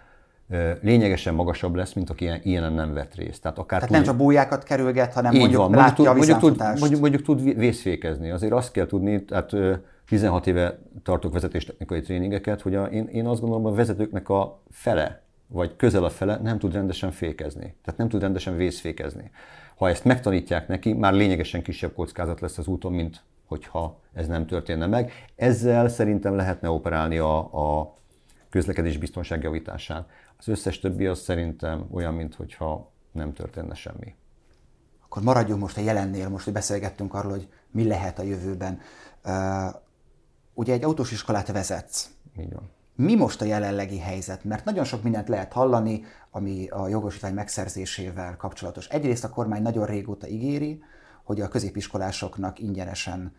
lényegesen 0.80 1.34
magasabb 1.34 1.74
lesz, 1.74 1.92
mint 1.92 2.10
aki 2.10 2.30
ilyen, 2.42 2.72
nem 2.72 2.92
vett 2.92 3.14
részt. 3.14 3.42
Tehát, 3.42 3.58
akár 3.58 3.80
Tehát 3.80 3.86
tud, 3.86 3.96
nem 3.96 4.02
csak 4.02 4.16
bújákat 4.16 4.62
kerülget, 4.62 5.12
hanem 5.12 5.32
így 5.32 5.38
mondjuk 5.38 5.60
van. 5.60 5.70
látja 5.70 6.12
mondjuk, 6.12 6.38
tud, 6.38 6.56
mondjuk, 6.58 6.78
mondjuk, 6.78 7.00
mondjuk 7.00 7.22
tud 7.22 7.56
vészfékezni. 7.58 8.30
Azért 8.30 8.52
azt 8.52 8.72
kell 8.72 8.86
tudni, 8.86 9.24
tehát 9.24 9.50
16 10.06 10.46
éve 10.46 10.78
tartok 11.02 11.32
vezetéstechnikai 11.32 12.00
tréningeket, 12.00 12.60
hogy 12.60 12.74
a, 12.74 12.84
én, 12.84 13.06
én 13.06 13.26
azt 13.26 13.40
gondolom, 13.40 13.66
a 13.66 13.74
vezetőknek 13.74 14.28
a 14.28 14.60
fele, 14.70 15.22
vagy 15.46 15.76
közel 15.76 16.04
a 16.04 16.10
fele 16.10 16.38
nem 16.42 16.58
tud 16.58 16.72
rendesen 16.72 17.10
fékezni. 17.10 17.74
Tehát 17.84 17.98
nem 17.98 18.08
tud 18.08 18.20
rendesen 18.20 18.56
vészfékezni. 18.56 19.30
Ha 19.76 19.88
ezt 19.88 20.04
megtanítják 20.04 20.68
neki, 20.68 20.92
már 20.92 21.12
lényegesen 21.12 21.62
kisebb 21.62 21.92
kockázat 21.92 22.40
lesz 22.40 22.58
az 22.58 22.66
úton, 22.66 22.92
mint 22.92 23.22
hogyha 23.46 24.00
ez 24.12 24.26
nem 24.26 24.46
történne 24.46 24.86
meg. 24.86 25.12
Ezzel 25.36 25.88
szerintem 25.88 26.36
lehetne 26.36 26.70
operálni 26.70 27.18
a, 27.18 27.38
a 27.38 27.96
közlekedés 28.50 28.96
biztonság 28.96 29.42
javításán. 29.42 30.06
Az 30.46 30.50
összes 30.50 30.78
többi 30.78 31.06
az 31.06 31.18
szerintem 31.18 31.86
olyan, 31.92 32.14
mintha 32.14 32.92
nem 33.12 33.32
történne 33.32 33.74
semmi. 33.74 34.14
Akkor 35.04 35.22
maradjunk 35.22 35.60
most 35.60 35.76
a 35.76 35.80
jelennél, 35.80 36.28
most 36.28 36.44
hogy 36.44 36.52
beszélgettünk 36.52 37.14
arról, 37.14 37.30
hogy 37.30 37.48
mi 37.70 37.86
lehet 37.86 38.18
a 38.18 38.22
jövőben. 38.22 38.80
Uh, 39.24 39.74
ugye 40.54 40.72
egy 40.72 40.84
autós 40.84 41.12
iskolát 41.12 41.52
vezetsz. 41.52 42.10
Így 42.38 42.52
van. 42.52 42.70
Mi 42.94 43.14
most 43.14 43.40
a 43.40 43.44
jelenlegi 43.44 43.98
helyzet? 43.98 44.44
Mert 44.44 44.64
nagyon 44.64 44.84
sok 44.84 45.02
mindent 45.02 45.28
lehet 45.28 45.52
hallani, 45.52 46.04
ami 46.30 46.68
a 46.68 46.88
jogosítvány 46.88 47.34
megszerzésével 47.34 48.36
kapcsolatos. 48.36 48.88
Egyrészt 48.88 49.24
a 49.24 49.30
kormány 49.30 49.62
nagyon 49.62 49.86
régóta 49.86 50.28
ígéri, 50.28 50.82
hogy 51.22 51.40
a 51.40 51.48
középiskolásoknak 51.48 52.58
ingyenesen 52.58 53.36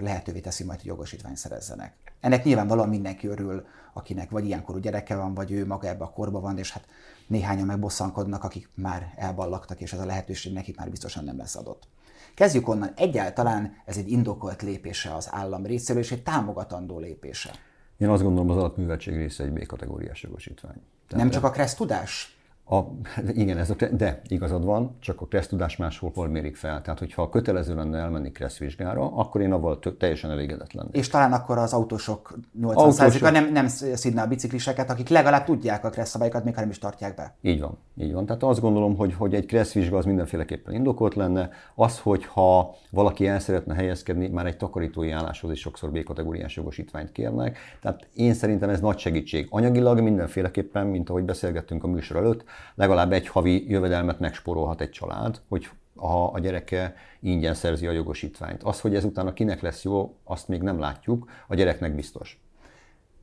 lehetővé 0.00 0.40
teszi 0.40 0.64
majd, 0.64 0.78
hogy 0.78 0.88
jogosítványt 0.88 1.36
szerezzenek. 1.36 1.94
Ennek 2.20 2.44
nyilvánvalóan 2.44 2.88
mindenki 2.88 3.26
örül, 3.26 3.66
akinek 3.92 4.30
vagy 4.30 4.44
ilyenkorú 4.44 4.78
gyereke 4.78 5.16
van, 5.16 5.34
vagy 5.34 5.52
ő 5.52 5.66
maga 5.66 5.88
ebbe 5.88 6.04
a 6.04 6.10
korba 6.10 6.40
van, 6.40 6.58
és 6.58 6.72
hát 6.72 6.86
néhányan 7.26 7.66
megbosszankodnak, 7.66 8.44
akik 8.44 8.68
már 8.74 9.14
elballagtak, 9.16 9.80
és 9.80 9.92
ez 9.92 9.98
a 9.98 10.06
lehetőség 10.06 10.52
nekik 10.52 10.76
már 10.76 10.90
biztosan 10.90 11.24
nem 11.24 11.36
lesz 11.36 11.56
adott. 11.56 11.88
Kezdjük 12.34 12.68
onnan, 12.68 12.92
egyáltalán 12.96 13.76
ez 13.84 13.96
egy 13.96 14.10
indokolt 14.10 14.62
lépése 14.62 15.14
az 15.14 15.28
állam 15.30 15.66
részéről, 15.66 16.02
és 16.02 16.12
egy 16.12 16.22
támogatandó 16.22 16.98
lépése. 16.98 17.50
Én 17.96 18.08
azt 18.08 18.22
gondolom, 18.22 18.50
az 18.50 18.56
alapműveltség 18.56 19.16
része 19.16 19.44
egy 19.44 19.52
B-kategóriás 19.52 20.22
jogosítvány. 20.22 20.80
Tehát 21.08 21.24
nem 21.24 21.32
csak 21.32 21.44
a 21.44 21.50
kressz 21.50 21.74
tudás? 21.74 22.37
A, 22.70 22.78
igen, 23.42 23.58
ez 23.58 23.70
a, 23.70 23.74
de 23.92 24.20
igazad 24.28 24.64
van, 24.64 24.96
csak 25.00 25.20
a 25.20 25.26
kressz 25.26 25.46
tudás 25.46 25.76
máshol 25.76 26.12
hol 26.14 26.28
mérik 26.28 26.56
fel. 26.56 26.82
Tehát, 26.82 26.98
hogyha 26.98 27.28
kötelező 27.28 27.74
lenne 27.74 27.98
elmenni 27.98 28.32
kressz 28.32 28.58
vizsgára, 28.58 29.16
akkor 29.16 29.40
én 29.40 29.52
avval 29.52 29.78
teljesen 29.98 30.30
elégedett 30.30 30.72
lennék. 30.72 30.96
És 30.96 31.08
talán 31.08 31.32
akkor 31.32 31.58
az 31.58 31.72
autósok 31.72 32.38
80%-a 32.60 33.30
nem, 33.30 33.52
nem 33.52 33.66
szidná 33.66 34.24
a 34.24 34.26
bicikliseket, 34.26 34.90
akik 34.90 35.08
legalább 35.08 35.44
tudják 35.44 35.84
a 35.84 35.90
kressz 35.90 36.10
szabályokat, 36.10 36.44
még 36.44 36.54
ha 36.54 36.60
nem 36.60 36.70
is 36.70 36.78
tartják 36.78 37.14
be. 37.14 37.34
Így 37.40 37.60
van, 37.60 37.78
így 37.96 38.12
van. 38.12 38.26
Tehát 38.26 38.42
azt 38.42 38.60
gondolom, 38.60 38.96
hogy, 38.96 39.14
hogy 39.14 39.34
egy 39.34 39.46
kressz 39.46 39.72
vizsga 39.72 39.96
az 39.96 40.04
mindenféleképpen 40.04 40.74
indokolt 40.74 41.14
lenne. 41.14 41.50
Az, 41.74 41.98
hogyha 41.98 42.74
valaki 42.90 43.26
el 43.26 43.40
szeretne 43.40 43.74
helyezkedni, 43.74 44.28
már 44.28 44.46
egy 44.46 44.56
takarítói 44.56 45.10
álláshoz 45.10 45.50
is 45.50 45.60
sokszor 45.60 45.90
B-kategóriás 45.90 46.56
jogosítványt 46.56 47.12
kérnek. 47.12 47.58
Tehát 47.80 48.08
én 48.14 48.34
szerintem 48.34 48.68
ez 48.68 48.80
nagy 48.80 48.98
segítség. 48.98 49.46
Anyagilag 49.50 50.00
mindenféleképpen, 50.00 50.86
mint 50.86 51.10
ahogy 51.10 51.24
beszélgettünk 51.24 51.84
a 51.84 51.86
műsor 51.86 52.16
előtt, 52.16 52.44
legalább 52.74 53.12
egy 53.12 53.28
havi 53.28 53.70
jövedelmet 53.70 54.20
megspórolhat 54.20 54.80
egy 54.80 54.90
család, 54.90 55.40
hogy 55.48 55.68
ha 55.96 56.26
a 56.26 56.38
gyereke 56.38 56.94
ingyen 57.20 57.54
szerzi 57.54 57.86
a 57.86 57.90
jogosítványt. 57.90 58.62
Az, 58.62 58.80
hogy 58.80 58.94
ez 58.94 59.04
utána 59.04 59.32
kinek 59.32 59.60
lesz 59.60 59.82
jó, 59.82 60.16
azt 60.24 60.48
még 60.48 60.62
nem 60.62 60.78
látjuk, 60.78 61.30
a 61.46 61.54
gyereknek 61.54 61.94
biztos. 61.94 62.40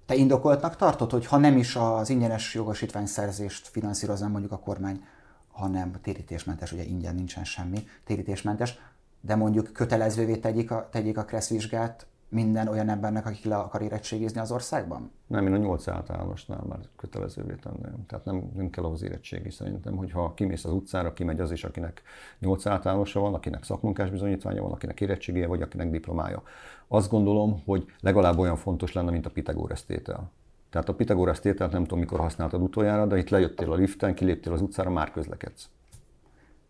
Te 0.05 0.15
indokoltnak 0.15 0.75
tartod, 0.75 1.11
hogy 1.11 1.25
ha 1.25 1.37
nem 1.37 1.57
is 1.57 1.75
az 1.75 2.09
ingyenes 2.09 2.53
jogosítvány 2.53 3.05
szerzést 3.05 3.67
finanszírozna 3.67 4.27
mondjuk 4.27 4.51
a 4.51 4.59
kormány, 4.59 5.05
hanem 5.51 5.91
térítésmentes, 6.01 6.71
ugye 6.71 6.83
ingyen 6.83 7.15
nincsen 7.15 7.43
semmi, 7.43 7.87
térítésmentes, 8.03 8.79
de 9.21 9.35
mondjuk 9.35 9.73
kötelezővé 9.73 10.35
tegyék 10.35 10.71
a, 10.71 10.89
tegyék 10.91 11.17
a 11.17 11.23
kresszvizsgát, 11.23 12.05
minden 12.29 12.67
olyan 12.67 12.89
embernek, 12.89 13.25
akik 13.25 13.43
le 13.43 13.57
akar 13.57 13.81
érettségizni 13.81 14.39
az 14.39 14.51
országban? 14.51 15.11
Nem, 15.27 15.47
én 15.47 15.53
a 15.53 15.57
nyolc 15.57 15.87
általánosnál 15.87 16.63
már 16.67 16.79
kötelezővé 16.95 17.55
tenném. 17.55 18.05
Tehát 18.07 18.25
nem, 18.25 18.51
nem 18.55 18.69
kell 18.69 18.83
ahhoz 18.83 19.03
érettségi 19.03 19.49
szerintem, 19.49 19.95
hogyha 19.95 20.33
kimész 20.33 20.65
az 20.65 20.71
utcára, 20.71 21.13
kimegy 21.13 21.39
az 21.39 21.51
is, 21.51 21.63
akinek 21.63 22.01
nyolc 22.39 22.65
általánosa 22.65 23.19
van, 23.19 23.33
akinek 23.33 23.63
szakmunkás 23.63 24.09
bizonyítványa 24.09 24.61
van, 24.61 24.71
akinek 24.71 25.01
érettségije, 25.01 25.47
vagy 25.47 25.61
akinek 25.61 25.89
diplomája. 25.89 26.43
Azt 26.87 27.09
gondolom, 27.09 27.61
hogy 27.65 27.85
legalább 27.99 28.37
olyan 28.37 28.55
fontos 28.55 28.93
lenne, 28.93 29.11
mint 29.11 29.25
a 29.25 29.29
Pitagórasz 29.29 29.83
tétel. 29.83 30.31
Tehát 30.69 30.89
a 30.89 30.93
Pitagórasz 30.93 31.39
tételt 31.39 31.71
nem 31.71 31.83
tudom, 31.83 31.99
mikor 31.99 32.19
használtad 32.19 32.61
utoljára, 32.61 33.05
de 33.05 33.17
itt 33.17 33.29
lejöttél 33.29 33.71
a 33.71 33.75
liften, 33.75 34.15
kiléptél 34.15 34.53
az 34.53 34.61
utcára, 34.61 34.89
már 34.89 35.11
közlekedsz. 35.11 35.69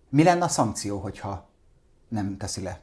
Mi 0.09 0.23
lenne 0.23 0.43
a 0.43 0.47
szankció, 0.47 0.97
hogyha 0.97 1.47
nem 2.07 2.37
teszi 2.37 2.61
le? 2.61 2.79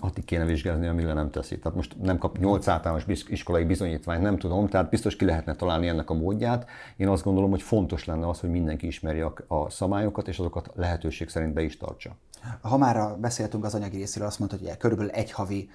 Addig 0.00 0.24
kéne 0.24 0.44
vizsgálni, 0.44 0.86
amire 0.86 1.12
nem 1.12 1.30
teszi. 1.30 1.58
Tehát 1.58 1.76
most 1.76 1.96
nem 2.00 2.18
kap 2.18 2.38
8 2.38 2.68
általános 2.68 3.04
iskolai 3.06 3.64
bizonyítványt, 3.64 4.22
nem 4.22 4.38
tudom, 4.38 4.68
tehát 4.68 4.90
biztos 4.90 5.16
ki 5.16 5.24
lehetne 5.24 5.54
találni 5.54 5.88
ennek 5.88 6.10
a 6.10 6.14
módját. 6.14 6.68
Én 6.96 7.08
azt 7.08 7.24
gondolom, 7.24 7.50
hogy 7.50 7.62
fontos 7.62 8.04
lenne 8.04 8.28
az, 8.28 8.40
hogy 8.40 8.50
mindenki 8.50 8.86
ismerje 8.86 9.32
a, 9.46 9.70
szabályokat, 9.70 10.28
és 10.28 10.38
azokat 10.38 10.70
lehetőség 10.74 11.28
szerint 11.28 11.52
be 11.52 11.62
is 11.62 11.76
tartsa. 11.76 12.16
Ha 12.60 12.76
már 12.76 13.18
beszéltünk 13.18 13.64
az 13.64 13.74
anyagi 13.74 13.96
részéről, 13.96 14.28
azt 14.28 14.38
mondta, 14.38 14.56
hogy 14.58 14.76
körülbelül 14.76 15.12
egy 15.12 15.32
havi 15.32 15.70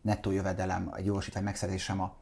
nettó 0.00 0.30
jövedelem, 0.30 0.92
egy 0.96 1.04
jogosítvány 1.04 1.44
megszerzésem 1.44 2.00
a 2.00 2.14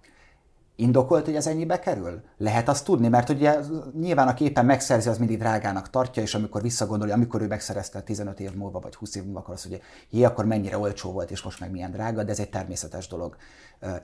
Indokolt, 0.83 1.25
hogy 1.25 1.35
ez 1.35 1.47
ennyibe 1.47 1.79
kerül? 1.79 2.21
Lehet 2.39 2.69
azt 2.69 2.85
tudni? 2.85 3.09
Mert 3.09 3.29
ugye 3.29 3.59
nyilván 4.01 4.29
a 4.29 4.35
képen 4.35 4.65
megszerzi, 4.65 5.09
az 5.09 5.19
mindig 5.19 5.39
drágának 5.39 5.91
tartja, 5.91 6.23
és 6.23 6.35
amikor 6.35 6.62
visszagondolja, 6.62 7.15
amikor 7.15 7.43
ő 7.43 7.47
megszerezte 7.47 8.01
15 8.01 8.41
év 8.41 8.55
múlva, 8.55 8.81
vagy 8.81 8.95
20 8.95 9.17
év 9.17 9.25
múlva, 9.25 9.39
akkor 9.39 9.55
azt 9.55 9.69
mondja, 9.69 9.87
jé, 10.11 10.25
akkor 10.25 10.45
mennyire 10.45 10.79
olcsó 10.79 11.12
volt, 11.12 11.31
és 11.31 11.43
most 11.43 11.61
meg 11.61 11.71
milyen 11.71 11.91
drága, 11.91 12.23
de 12.23 12.31
ez 12.31 12.39
egy 12.39 12.51
természetes 12.51 13.09
dolog. 13.09 13.37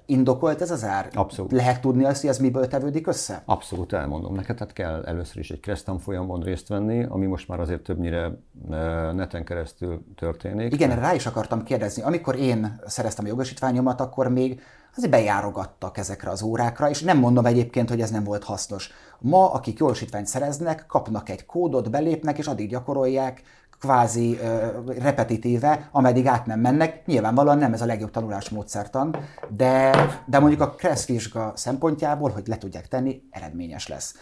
Indokolt 0.07 0.61
ez 0.61 0.71
az 0.71 0.85
ár? 0.85 1.09
Abszolút. 1.15 1.53
Lehet 1.53 1.81
tudni 1.81 2.05
azt, 2.05 2.21
hogy 2.21 2.31
ez 2.31 2.39
miből 2.39 2.69
tevődik 2.69 3.07
össze? 3.07 3.43
Abszolút 3.45 3.93
elmondom 3.93 4.35
neked, 4.35 4.57
tehát 4.57 4.73
kell 4.73 5.05
először 5.05 5.37
is 5.37 5.51
egy 5.51 5.61
Krestan 5.61 5.99
folyamon 5.99 6.41
részt 6.41 6.69
venni, 6.69 7.05
ami 7.09 7.27
most 7.27 7.49
már 7.49 7.61
azért 7.61 7.83
többnyire 7.83 8.39
neten 9.13 9.45
keresztül 9.45 10.05
történik. 10.17 10.73
Igen, 10.73 11.01
rá 11.01 11.15
is 11.15 11.27
akartam 11.27 11.63
kérdezni. 11.63 12.03
Amikor 12.03 12.37
én 12.37 12.81
szereztem 12.87 13.25
a 13.25 13.29
jogosítványomat, 13.29 14.01
akkor 14.01 14.29
még 14.29 14.61
azért 14.97 15.11
bejárogattak 15.11 15.99
ezekre 15.99 16.31
az 16.31 16.43
órákra, 16.43 16.91
és 16.91 17.03
nem 17.03 17.19
mondom 17.19 17.47
egyébként, 17.47 17.89
hogy 17.89 18.01
ez 18.01 18.11
nem 18.11 18.25
volt 18.25 18.45
hasznos. 18.45 18.91
Ma, 19.19 19.53
akik 19.53 19.79
jogosítványt 19.79 20.27
szereznek, 20.27 20.85
kapnak 20.87 21.29
egy 21.29 21.47
kódot, 21.47 21.91
belépnek, 21.91 22.39
és 22.39 22.47
addig 22.47 22.69
gyakorolják, 22.69 23.43
kvázi 23.81 24.39
uh, 24.43 24.97
repetitíve, 24.99 25.89
ameddig 25.93 26.27
át 26.27 26.47
nem 26.47 26.61
mennek. 26.61 27.07
Nyilvánvalóan 27.07 27.59
nem 27.59 27.73
ez 27.73 27.81
a 27.81 27.87
legjobb 27.87 28.11
tanulásmódszertan, 28.11 29.17
de, 29.49 30.07
de 30.27 30.39
mondjuk 30.39 30.61
a 30.61 30.75
vizsga 31.07 31.53
szempontjából, 31.55 32.31
hogy 32.31 32.47
le 32.47 32.59
tudják 32.59 32.89
tenni, 32.89 33.23
eredményes 33.31 33.89
lesz. 33.89 34.15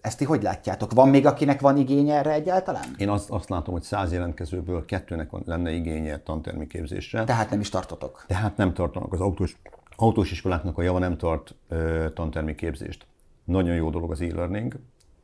Ezt 0.00 0.18
ti 0.18 0.24
hogy 0.24 0.42
látjátok? 0.42 0.92
Van 0.92 1.08
még, 1.08 1.26
akinek 1.26 1.60
van 1.60 1.76
igénye 1.76 2.14
erre 2.14 2.32
egyáltalán? 2.32 2.84
Én 2.98 3.08
azt, 3.08 3.30
azt 3.30 3.48
látom, 3.48 3.74
hogy 3.74 3.82
száz 3.82 4.12
jelentkezőből 4.12 4.84
kettőnek 4.84 5.30
van, 5.30 5.42
lenne 5.46 5.70
igénye 5.70 6.18
tantermi 6.18 6.66
képzésre. 6.66 7.24
Tehát 7.24 7.50
nem 7.50 7.60
is 7.60 7.68
tartotok? 7.68 8.24
Tehát 8.26 8.56
nem 8.56 8.74
tartanak. 8.74 9.12
Az 9.12 9.20
autós, 9.20 9.56
autós 9.96 10.30
iskoláknak 10.30 10.78
a 10.78 10.82
java 10.82 10.98
nem 10.98 11.16
tart 11.16 11.54
ö, 11.68 12.06
tantermi 12.14 12.54
képzést. 12.54 13.06
Nagyon 13.44 13.74
jó 13.74 13.90
dolog 13.90 14.10
az 14.10 14.20
e-learning, 14.20 14.78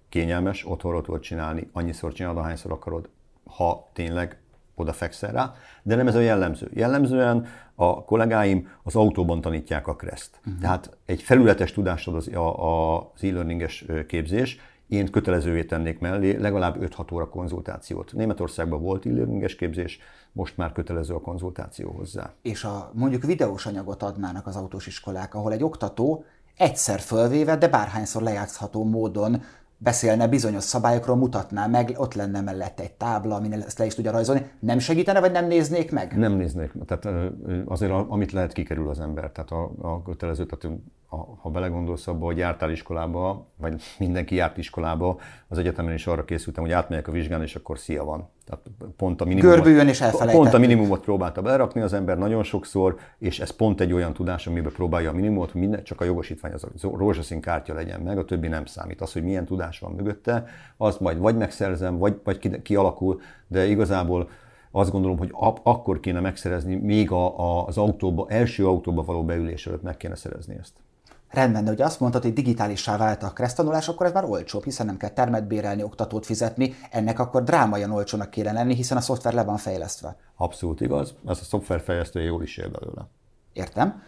kényelmes, 0.08 0.66
otthonról 0.66 1.02
tudod 1.02 1.20
csinálni, 1.20 1.70
annyiszor 1.72 2.12
csinálod, 2.12 2.38
ahányszor 2.38 2.72
akarod, 2.72 3.08
ha 3.44 3.88
tényleg 3.92 4.38
odafekszel 4.76 5.32
rá, 5.32 5.54
de 5.82 5.94
nem 5.94 6.08
ez 6.08 6.14
a 6.14 6.20
jellemző. 6.20 6.70
Jellemzően 6.74 7.46
a 7.74 8.04
kollégáim 8.04 8.68
az 8.82 8.96
autóban 8.96 9.40
tanítják 9.40 9.86
a 9.86 9.96
kreszt. 9.96 10.40
Uh-huh. 10.46 10.60
Tehát 10.60 10.96
egy 11.06 11.22
felületes 11.22 11.72
tudásod 11.72 12.14
az, 12.14 12.28
a, 12.28 13.12
az 13.12 13.24
e-learninges 13.24 13.84
képzés, 14.06 14.58
én 14.88 15.10
kötelezővé 15.10 15.64
tennék 15.64 15.98
mellé 15.98 16.36
legalább 16.36 16.76
5-6 16.80 17.12
óra 17.12 17.28
konzultációt. 17.28 18.12
Németországban 18.12 18.82
volt 18.82 19.06
e-learninges 19.06 19.56
képzés, 19.56 19.98
most 20.32 20.56
már 20.56 20.72
kötelező 20.72 21.14
a 21.14 21.20
konzultáció 21.20 21.90
hozzá. 21.90 22.32
És 22.42 22.64
a 22.64 22.90
mondjuk 22.94 23.22
videós 23.22 23.66
anyagot 23.66 24.02
adnának 24.02 24.46
az 24.46 24.56
autós 24.56 24.86
iskolák, 24.86 25.34
ahol 25.34 25.52
egy 25.52 25.62
oktató 25.62 26.24
egyszer 26.56 27.00
fölvéve, 27.00 27.56
de 27.56 27.68
bárhányszor 27.68 28.22
lejátszható 28.22 28.84
módon 28.84 29.42
beszélne 29.78 30.28
bizonyos 30.28 30.62
szabályokról, 30.62 31.16
mutatná 31.16 31.66
meg, 31.66 31.94
ott 31.96 32.14
lenne 32.14 32.40
mellett 32.40 32.80
egy 32.80 32.92
tábla, 32.92 33.34
amin 33.34 33.52
ezt 33.52 33.78
le 33.78 33.86
is 33.86 33.94
tudja 33.94 34.10
rajzolni. 34.10 34.50
Nem 34.60 34.78
segítene, 34.78 35.20
vagy 35.20 35.32
nem 35.32 35.46
néznék 35.46 35.92
meg? 35.92 36.16
Nem 36.16 36.32
néznék. 36.32 36.72
Tehát 36.86 37.08
azért, 37.64 37.92
amit 37.92 38.32
lehet, 38.32 38.52
kikerül 38.52 38.88
az 38.88 39.00
ember. 39.00 39.30
Tehát 39.30 39.50
a, 39.50 39.70
a 39.80 40.02
kötelező, 40.02 40.46
tehát 40.46 40.78
ha 41.40 41.50
belegondolsz 41.50 42.06
abba, 42.06 42.24
hogy 42.24 42.36
jártál 42.36 42.70
iskolába, 42.70 43.46
vagy 43.56 43.82
mindenki 43.98 44.34
járt 44.34 44.58
iskolába, 44.58 45.18
az 45.48 45.58
egyetemen 45.58 45.94
is 45.94 46.06
arra 46.06 46.24
készültem, 46.24 46.62
hogy 46.62 46.72
átmegyek 46.72 47.08
a 47.08 47.12
vizsgán, 47.12 47.42
és 47.42 47.54
akkor 47.54 47.78
szia 47.78 48.04
van. 48.04 48.28
Tehát 48.44 48.64
pont 48.96 49.20
a 49.20 49.24
minimumot, 49.24 49.66
és 49.88 50.00
Pont 50.32 50.54
a 50.54 50.58
minimumot 50.58 51.00
próbálta 51.00 51.42
berakni 51.42 51.80
az 51.80 51.92
ember 51.92 52.18
nagyon 52.18 52.42
sokszor, 52.42 52.98
és 53.18 53.40
ez 53.40 53.50
pont 53.50 53.80
egy 53.80 53.92
olyan 53.92 54.12
tudás, 54.12 54.46
amiben 54.46 54.72
próbálja 54.72 55.10
a 55.10 55.12
minimumot, 55.12 55.50
hogy 55.50 55.60
minden, 55.60 55.82
csak 55.82 56.00
a 56.00 56.04
jogosítvány 56.04 56.52
az 56.52 56.64
a 56.64 56.96
rózsaszín 56.96 57.40
kártya 57.40 57.74
legyen 57.74 58.00
meg, 58.00 58.18
a 58.18 58.24
többi 58.24 58.48
nem 58.48 58.64
számít. 58.64 59.00
Az, 59.00 59.12
hogy 59.12 59.22
milyen 59.22 59.44
tudás 59.44 59.78
van 59.78 59.92
mögötte, 59.92 60.46
azt 60.76 61.00
majd 61.00 61.18
vagy 61.18 61.36
megszerzem, 61.36 61.98
vagy, 61.98 62.20
vagy 62.24 62.62
kialakul, 62.62 63.20
de 63.48 63.66
igazából 63.66 64.28
azt 64.70 64.90
gondolom, 64.90 65.18
hogy 65.18 65.30
akkor 65.62 66.00
kéne 66.00 66.20
megszerezni, 66.20 66.74
még 66.74 67.10
a, 67.10 67.38
a, 67.38 67.66
az 67.66 67.78
autóba, 67.78 68.26
első 68.28 68.66
autóba 68.66 69.02
való 69.02 69.24
beülés 69.24 69.66
előtt 69.66 69.82
meg 69.82 69.96
kéne 69.96 70.14
szerezni 70.14 70.56
ezt. 70.60 70.72
Rendben, 71.36 71.64
de 71.64 71.70
ugye 71.70 71.84
azt 71.84 72.00
mondtad, 72.00 72.22
hogy 72.22 72.32
digitálissá 72.32 72.96
vált 72.96 73.22
a 73.22 73.32
kresztanulás, 73.32 73.88
akkor 73.88 74.06
ez 74.06 74.12
már 74.12 74.24
olcsóbb, 74.24 74.64
hiszen 74.64 74.86
nem 74.86 74.96
kell 74.96 75.10
termet 75.10 75.46
bérelni, 75.46 75.82
oktatót 75.82 76.26
fizetni, 76.26 76.74
ennek 76.90 77.18
akkor 77.18 77.42
drámaian 77.42 77.90
olcsónak 77.90 78.30
kéne 78.30 78.52
lenni, 78.52 78.74
hiszen 78.74 78.96
a 78.96 79.00
szoftver 79.00 79.34
le 79.34 79.44
van 79.44 79.56
fejlesztve. 79.56 80.16
Abszolút 80.36 80.80
igaz, 80.80 81.14
ez 81.26 81.38
a 81.40 81.44
szoftverfejlesztő 81.44 82.22
jól 82.22 82.42
is 82.42 82.56
ér 82.56 82.70
belőle. 82.70 83.08
Értem. 83.52 84.02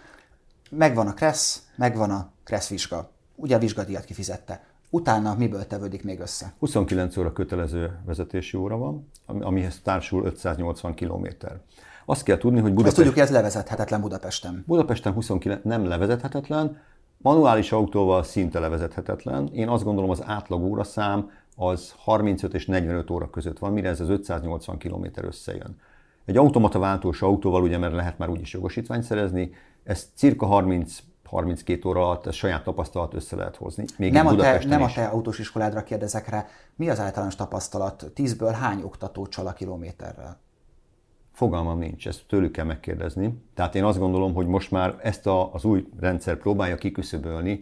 Megvan 0.70 1.06
a 1.06 1.14
Kressz, 1.14 1.62
megvan 1.76 2.10
a 2.10 2.30
Kressz 2.44 2.68
vizsga. 2.68 3.10
Ugye 3.34 3.56
a 3.56 3.58
vizsgadíjat 3.58 4.04
kifizette. 4.04 4.64
Utána 4.90 5.34
miből 5.34 5.66
tevődik 5.66 6.04
még 6.04 6.20
össze? 6.20 6.52
29 6.58 7.16
óra 7.16 7.32
kötelező 7.32 7.98
vezetési 8.06 8.56
óra 8.56 8.76
van, 8.76 9.08
amihez 9.26 9.80
társul 9.82 10.24
580 10.24 10.94
kilométer. 10.94 11.60
Azt 12.04 12.22
kell 12.22 12.38
tudni, 12.38 12.60
hogy 12.60 12.72
Budapest... 12.72 12.86
Azt 12.86 12.96
tudjuk, 12.96 13.14
hogy 13.14 13.22
ez 13.22 13.30
levezethetetlen 13.30 14.00
Budapesten. 14.00 14.64
Budapesten 14.66 15.12
29 15.12 15.64
nem 15.64 15.84
levezethetetlen, 15.86 16.80
Manuális 17.18 17.72
autóval 17.72 18.22
szinte 18.22 18.58
levezethetetlen. 18.58 19.48
Én 19.52 19.68
azt 19.68 19.84
gondolom 19.84 20.10
az 20.10 20.22
átlag 20.26 20.62
óraszám 20.62 21.30
az 21.56 21.94
35 21.96 22.54
és 22.54 22.66
45 22.66 23.10
óra 23.10 23.30
között 23.30 23.58
van, 23.58 23.72
mire 23.72 23.88
ez 23.88 24.00
az 24.00 24.08
580 24.08 24.78
km 24.78 25.04
összejön. 25.14 25.80
Egy 26.24 26.36
automata 26.36 26.78
váltós 26.78 27.22
autóval, 27.22 27.62
ugye, 27.62 27.78
mert 27.78 27.94
lehet 27.94 28.18
már 28.18 28.28
úgyis 28.28 28.52
jogosítványt 28.52 29.02
szerezni, 29.02 29.50
ez 29.84 30.08
cirka 30.14 30.46
30 30.46 31.02
32 31.28 31.88
óra 31.88 32.00
alatt, 32.00 32.26
ez 32.26 32.34
saját 32.34 32.64
tapasztalat 32.64 33.14
össze 33.14 33.36
lehet 33.36 33.56
hozni. 33.56 33.84
Még 33.96 34.12
nem, 34.12 34.26
a 34.26 34.34
te, 34.34 34.64
nem 34.66 34.82
a 34.82 34.92
te 34.92 35.04
autós 35.04 35.38
iskoládra 35.38 35.82
kérdezek 35.82 36.28
rá, 36.28 36.46
mi 36.76 36.88
az 36.88 37.00
általános 37.00 37.34
tapasztalat? 37.34 38.12
10-ből 38.14 38.56
hány 38.60 38.82
oktató 38.82 39.26
csal 39.26 39.46
a 39.46 39.52
kilométerrel? 39.52 40.40
Fogalmam 41.38 41.78
nincs, 41.78 42.06
ezt 42.06 42.24
tőlük 42.26 42.52
kell 42.52 42.64
megkérdezni. 42.64 43.42
Tehát 43.54 43.74
én 43.74 43.84
azt 43.84 43.98
gondolom, 43.98 44.34
hogy 44.34 44.46
most 44.46 44.70
már 44.70 44.94
ezt 45.02 45.26
a, 45.26 45.52
az 45.52 45.64
új 45.64 45.86
rendszer 46.00 46.36
próbálja 46.36 46.76
kiküszöbölni. 46.76 47.60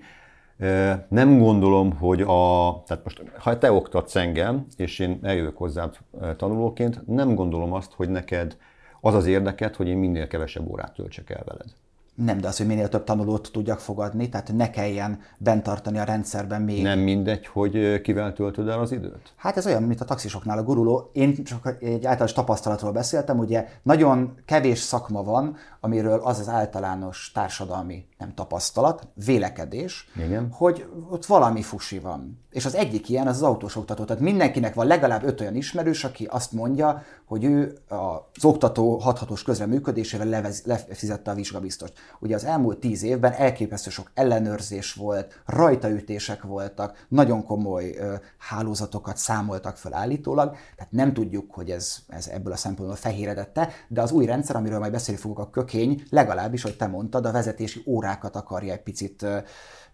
Nem 1.09 1.39
gondolom, 1.39 1.93
hogy 1.93 2.21
a, 2.21 2.83
tehát 2.87 3.05
most 3.05 3.23
ha 3.39 3.59
te 3.59 3.73
oktatsz 3.73 4.17
engem, 4.17 4.67
és 4.77 4.99
én 4.99 5.19
eljövök 5.23 5.57
hozzád 5.57 5.99
tanulóként, 6.37 7.07
nem 7.07 7.35
gondolom 7.35 7.73
azt, 7.73 7.93
hogy 7.93 8.09
neked 8.09 8.57
az 9.01 9.15
az 9.15 9.27
érdeket, 9.27 9.77
hogy 9.77 9.89
én 9.89 9.99
minél 9.99 10.27
kevesebb 10.27 10.69
órát 10.71 10.95
töltsek 10.95 11.31
el 11.31 11.43
veled. 11.45 11.69
Nem, 12.17 12.41
de 12.41 12.49
az, 12.49 12.57
hogy 12.57 12.67
minél 12.67 12.89
több 12.89 13.05
tanulót 13.05 13.49
tudjak 13.53 13.79
fogadni, 13.79 14.29
tehát 14.29 14.53
ne 14.53 14.71
kelljen 14.71 15.19
bent 15.39 15.63
tartani 15.63 15.99
a 15.99 16.05
rendszerben 16.05 16.63
még. 16.63 16.83
Nem 16.83 16.99
mindegy, 16.99 17.47
hogy 17.47 18.01
kivel 18.01 18.33
töltöd 18.33 18.69
el 18.69 18.81
az 18.81 18.93
időt? 18.93 19.33
Hát 19.37 19.57
ez 19.57 19.67
olyan, 19.67 19.83
mint 19.83 20.01
a 20.01 20.05
taxisoknál 20.05 20.59
a 20.59 20.63
guruló. 20.63 21.11
Én 21.13 21.45
csak 21.45 21.77
egy 21.81 22.05
általános 22.05 22.33
tapasztalatról 22.33 22.93
beszéltem, 22.93 23.39
ugye 23.39 23.69
nagyon 23.83 24.35
kevés 24.45 24.79
szakma 24.79 25.23
van, 25.23 25.57
amiről 25.87 26.21
az 26.25 26.39
az 26.39 26.49
általános 26.49 27.31
társadalmi 27.35 28.07
nem 28.19 28.35
tapasztalat, 28.35 29.09
vélekedés, 29.27 30.09
Igen. 30.17 30.49
hogy 30.53 30.87
ott 31.11 31.27
valami 31.27 31.63
fusi 31.63 31.99
van. 31.99 32.45
És 32.51 32.65
az 32.65 32.75
egyik 32.75 33.09
ilyen 33.09 33.27
az 33.27 33.37
az 33.37 33.43
autós 33.43 33.77
oktató. 33.77 34.05
Tehát 34.05 34.23
mindenkinek 34.23 34.75
van 34.75 34.87
legalább 34.87 35.23
öt 35.23 35.41
olyan 35.41 35.55
ismerős, 35.55 36.05
aki 36.05 36.25
azt 36.25 36.53
mondja, 36.53 37.03
hogy 37.25 37.45
ő 37.45 37.79
az 37.89 38.45
oktató 38.45 38.97
hathatós 38.97 39.43
közreműködésével 39.43 40.27
levez, 40.27 40.63
lefizette 40.65 41.31
a 41.31 41.35
vizsgabiztost. 41.35 41.93
Ugye 42.21 42.35
az 42.35 42.45
elmúlt 42.45 42.79
tíz 42.79 43.03
évben 43.03 43.33
elképesztő 43.33 43.91
sok 43.91 44.11
ellenőrzés 44.15 44.93
volt, 44.93 45.43
rajtaütések 45.47 46.43
voltak, 46.43 47.07
nagyon 47.09 47.45
komoly 47.45 47.95
ö, 47.99 48.15
hálózatokat 48.39 49.17
számoltak 49.17 49.77
fel 49.77 49.95
állítólag, 49.95 50.57
tehát 50.77 50.93
nem 50.93 51.13
tudjuk, 51.13 51.53
hogy 51.53 51.71
ez, 51.71 51.97
ez 52.09 52.27
ebből 52.27 52.53
a 52.53 52.57
szempontból 52.57 52.97
fehéredette, 52.97 53.69
de 53.89 54.03
az 54.03 54.13
új 54.13 54.27
rendszer, 54.27 54.57
amiről 54.57 54.79
majd 54.79 54.93
beszélni 54.93 55.21
fogok 55.21 55.39
a 55.39 55.51
kökény, 55.77 56.03
legalábbis, 56.11 56.63
hogy 56.63 56.77
te 56.77 56.87
mondtad, 56.87 57.27
a 57.27 57.33
vezetési 57.33 57.83
órákat 57.87 58.37
akarja 58.37 58.73
egy 58.73 58.83
picit 58.83 59.27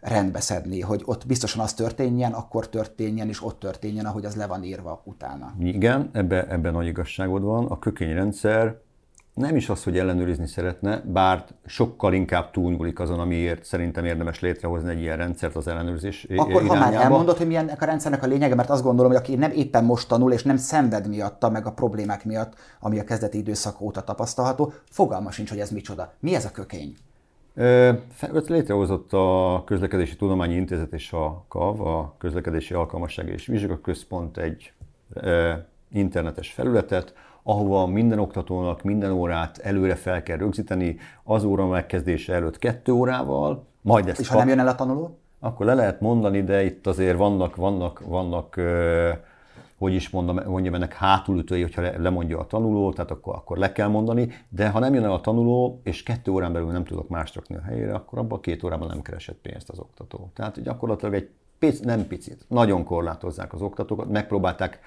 rendbeszedni, 0.01 0.81
hogy 0.81 1.03
ott 1.05 1.27
biztosan 1.27 1.62
az 1.62 1.75
történjen, 1.75 2.33
akkor 2.33 2.68
történjen, 2.68 3.29
és 3.29 3.45
ott 3.45 3.59
történjen, 3.59 4.07
ahogy 4.07 4.25
az 4.25 4.37
le 4.37 4.47
van 4.47 4.62
írva 4.62 5.03
utána. 5.05 5.55
Igen, 5.61 6.11
ebben 6.12 6.49
ebbe 6.49 6.71
nagy 6.71 6.87
igazságod 6.87 7.42
van. 7.42 7.66
A 7.66 7.79
kökényrendszer 7.79 8.81
nem 9.35 9.57
is 9.57 9.68
az, 9.68 9.85
hogy 9.85 9.99
ellenőrizni 9.99 10.47
szeretne, 10.47 11.03
bár 11.07 11.45
sokkal 11.66 12.12
inkább 12.12 12.51
túlnyúlik 12.51 13.01
azon, 13.01 13.18
amiért 13.21 13.64
szerintem 13.64 14.05
érdemes 14.05 14.40
létrehozni 14.40 14.90
egy 14.90 15.01
ilyen 15.01 15.16
rendszert 15.16 15.57
az 15.57 15.68
ellenőrzés 15.68 16.27
Akkor, 16.37 16.62
irányába. 16.62 16.75
ha 16.75 16.81
már 16.81 16.95
elmondod, 16.95 17.37
hogy 17.37 17.47
milyennek 17.47 17.83
a 17.83 17.85
rendszernek 17.85 18.23
a 18.23 18.27
lényege, 18.27 18.55
mert 18.55 18.71
azt 18.71 18.83
gondolom, 18.83 19.11
hogy 19.11 19.21
aki 19.21 19.35
nem 19.35 19.51
éppen 19.51 19.85
most 19.85 20.09
tanul, 20.09 20.33
és 20.33 20.42
nem 20.42 20.57
szenved 20.57 21.09
miatta, 21.09 21.51
meg 21.51 21.66
a 21.66 21.73
problémák 21.73 22.25
miatt, 22.25 22.55
ami 22.81 22.99
a 22.99 23.05
kezdeti 23.05 23.38
időszak 23.38 23.81
óta 23.81 24.03
tapasztalható, 24.03 24.73
fogalma 24.90 25.31
sincs, 25.31 25.49
hogy 25.49 25.61
ez 25.61 25.71
micsoda. 25.71 26.12
Mi 26.21 26.35
ez 26.35 26.45
a 26.45 26.51
kökény? 26.51 26.97
Létrehozott 28.47 29.12
a 29.12 29.62
Közlekedési 29.66 30.16
Tudományi 30.16 30.55
Intézet 30.55 30.92
és 30.92 31.12
a 31.12 31.45
KAV, 31.49 31.81
a 31.81 32.14
Közlekedési 32.18 32.75
Alkalmasság 32.75 33.29
és 33.29 33.47
Vizsgaközpont 33.47 34.38
egy 34.38 34.73
internetes 35.92 36.53
felületet, 36.53 37.14
ahova 37.42 37.87
minden 37.87 38.18
oktatónak 38.18 38.83
minden 38.83 39.11
órát 39.11 39.59
előre 39.59 39.94
fel 39.94 40.22
kell 40.22 40.37
rögzíteni, 40.37 40.96
az 41.24 41.44
óra 41.44 41.66
megkezdése 41.66 42.35
előtt 42.35 42.59
kettő 42.59 42.92
órával, 42.92 43.70
Majd 43.83 44.09
ezt 44.09 44.20
És 44.20 44.28
ha 44.28 44.38
nem 44.38 44.48
jön 44.48 44.59
el 44.59 44.68
a 44.68 44.74
tanuló? 44.74 45.18
Akkor 45.40 45.66
le 45.66 45.74
lehet 45.74 46.00
mondani, 46.00 46.42
de 46.42 46.64
itt 46.64 46.87
azért 46.87 47.16
vannak, 47.16 47.57
vannak, 47.57 48.02
vannak 48.07 48.61
hogy 49.78 49.94
is 49.94 50.11
mondom, 50.11 50.40
mondjam 50.46 50.74
ennek 50.74 50.94
hátulütői, 50.94 51.62
hogyha 51.62 51.83
lemondja 51.83 52.38
a 52.38 52.46
tanuló, 52.46 52.92
tehát 52.92 53.11
akkor, 53.11 53.35
akkor 53.35 53.59
le 53.59 53.72
kell 53.72 53.88
mondani, 53.88 54.33
de 54.48 54.68
ha 54.68 54.78
nem 54.78 54.94
jön 54.94 55.05
el 55.05 55.12
a 55.12 55.20
tanuló, 55.20 55.81
és 55.85 56.02
kettő 56.02 56.31
órán 56.31 56.52
belül 56.52 56.70
nem 56.70 56.85
tudok 56.85 57.09
más 57.09 57.35
rakni 57.35 57.57
a 57.57 57.61
helyére, 57.61 57.94
akkor 57.94 58.18
abban 58.18 58.38
a 58.38 58.40
két 58.40 58.62
órában 58.62 58.88
nem 58.88 59.02
keresett 59.02 59.38
pénzt 59.42 59.70
az 59.70 59.78
oktató. 59.78 60.31
Tehát 60.35 60.62
gyakorlatilag 60.62 61.14
egy 61.14 61.31
pic, 61.59 61.81
nem 61.81 62.07
picit, 62.07 62.44
nagyon 62.48 62.85
korlátozzák 62.85 63.52
az 63.52 63.62
oktatókat, 63.62 64.09
megpróbálták 64.09 64.81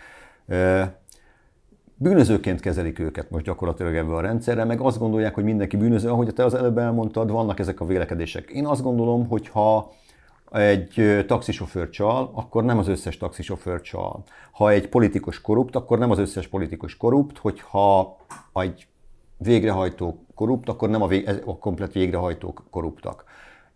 bűnözőként 1.96 2.60
kezelik 2.60 3.00
őket 3.00 3.30
most 3.30 3.46
gyakorlatilag 3.46 3.96
ebben 3.96 4.16
a 4.16 4.22
rendszerre, 4.22 4.64
meg 4.64 4.82
azt 4.82 5.00
gondolják, 5.00 5.34
hogy 5.34 5.44
mindenki 5.44 5.78
bűnöző, 5.78 6.10
ahogy 6.10 6.34
te 6.34 6.44
az 6.44 6.54
előbb 6.54 6.78
elmondtad, 6.78 7.32
vannak 7.32 7.60
ezek 7.60 7.80
a 7.80 7.86
vélekedések. 7.86 8.50
Én 8.50 8.66
azt 8.66 8.82
gondolom, 8.82 9.28
hogy 9.28 9.48
ha 9.48 9.92
egy 10.52 11.24
taxisofőr 11.28 11.90
csal, 11.90 12.32
akkor 12.34 12.64
nem 12.64 12.78
az 12.78 12.88
összes 12.88 13.18
taxisofőr 13.18 13.82
csal. 13.82 14.24
Ha 14.52 14.70
egy 14.70 14.90
politikus 14.90 15.42
korrupt, 15.42 15.76
akkor 15.76 16.00
nem 16.00 16.12
az 16.12 16.20
összes 16.20 16.48
politikus 16.48 16.98
korrupt, 16.98 17.38
hogyha 17.38 18.18
egy 18.54 18.88
végrehajtó 19.38 20.26
korrupt, 20.36 20.70
akkor 20.70 20.90
nem 20.90 21.02
a, 21.02 21.08
vég, 21.08 21.30
a 21.46 21.58
komplet 21.58 21.94
végrehajtók 21.94 22.64
korruptak. 22.70 23.24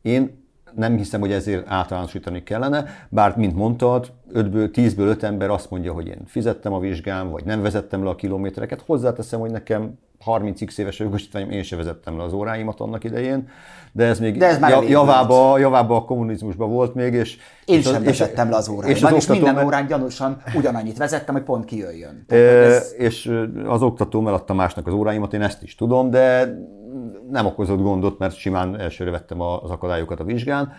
Én 0.01 0.47
nem 0.75 0.97
hiszem, 0.97 1.19
hogy 1.19 1.31
ezért 1.31 1.67
általánosítani 1.67 2.43
kellene, 2.43 2.85
bár, 3.09 3.37
mint 3.37 3.55
mondtad, 3.55 4.13
5-ből, 4.33 4.69
10-ből 4.73 5.07
5 5.07 5.23
ember 5.23 5.49
azt 5.49 5.69
mondja, 5.69 5.93
hogy 5.93 6.07
én 6.07 6.21
fizettem 6.25 6.73
a 6.73 6.79
vizsgám, 6.79 7.29
vagy 7.29 7.45
nem 7.45 7.61
vezettem 7.61 8.03
le 8.03 8.09
a 8.09 8.15
kilométereket. 8.15 8.83
Hozzáteszem, 8.85 9.39
hogy 9.39 9.51
nekem 9.51 9.93
30x 10.25 10.77
éves 10.77 10.99
jogosítványom, 10.99 11.49
én 11.49 11.63
se 11.63 11.75
vezettem 11.75 12.17
le 12.17 12.23
az 12.23 12.33
óráimat 12.33 12.79
annak 12.79 13.03
idején, 13.03 13.49
de 13.91 14.05
ez 14.05 14.19
még 14.19 14.37
de 14.37 14.45
ez 14.45 14.59
már 14.59 14.83
javába, 14.83 15.57
javába 15.57 15.95
a 15.95 16.03
kommunizmusban 16.05 16.69
volt 16.69 16.93
még, 16.93 17.13
és... 17.13 17.37
Én 17.65 17.77
és 17.77 17.85
sem 17.85 18.03
vezettem 18.03 18.49
le 18.49 18.55
az 18.55 18.69
óráimat, 18.69 18.97
és, 18.97 19.03
az 19.03 19.13
és 19.13 19.27
minden 19.27 19.65
órán 19.65 19.85
gyanúsan 19.85 20.41
ugyanannyit 20.55 20.97
vezettem, 20.97 21.35
hogy 21.35 21.43
pont 21.43 21.65
kijöjjön. 21.65 22.25
e, 22.27 22.35
ez... 22.35 22.93
És 22.97 23.31
az 23.65 23.81
oktató 23.81 24.27
eladta 24.27 24.53
másnak 24.53 24.87
az 24.87 24.93
óráimat, 24.93 25.33
én 25.33 25.41
ezt 25.41 25.63
is 25.63 25.75
tudom, 25.75 26.09
de 26.09 26.55
nem 27.31 27.45
okozott 27.45 27.81
gondot, 27.81 28.19
mert 28.19 28.35
simán 28.35 28.79
elsőre 28.79 29.11
vettem 29.11 29.41
az 29.41 29.69
akadályokat 29.69 30.19
a 30.19 30.23
vizsgán. 30.23 30.71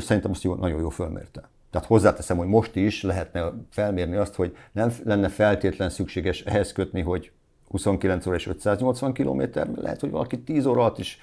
Szerintem 0.00 0.30
azt 0.30 0.42
jó, 0.42 0.54
nagyon 0.54 0.80
jó 0.80 0.88
fölmérte. 0.88 1.50
Tehát 1.72 1.88
hozzáteszem, 1.88 2.36
hogy 2.36 2.46
most 2.46 2.76
is 2.76 3.02
lehetne 3.02 3.52
felmérni 3.70 4.16
azt, 4.16 4.34
hogy 4.34 4.56
nem 4.72 4.92
lenne 5.04 5.28
feltétlen 5.28 5.90
szükséges 5.90 6.40
ehhez 6.40 6.72
kötni, 6.72 7.00
hogy 7.00 7.32
29 7.68 8.26
óra 8.26 8.36
és 8.36 8.46
580 8.46 9.12
km, 9.12 9.42
lehet, 9.74 10.00
hogy 10.00 10.10
valaki 10.10 10.42
10 10.42 10.66
óra 10.66 10.80
alatt 10.80 10.98
is 10.98 11.18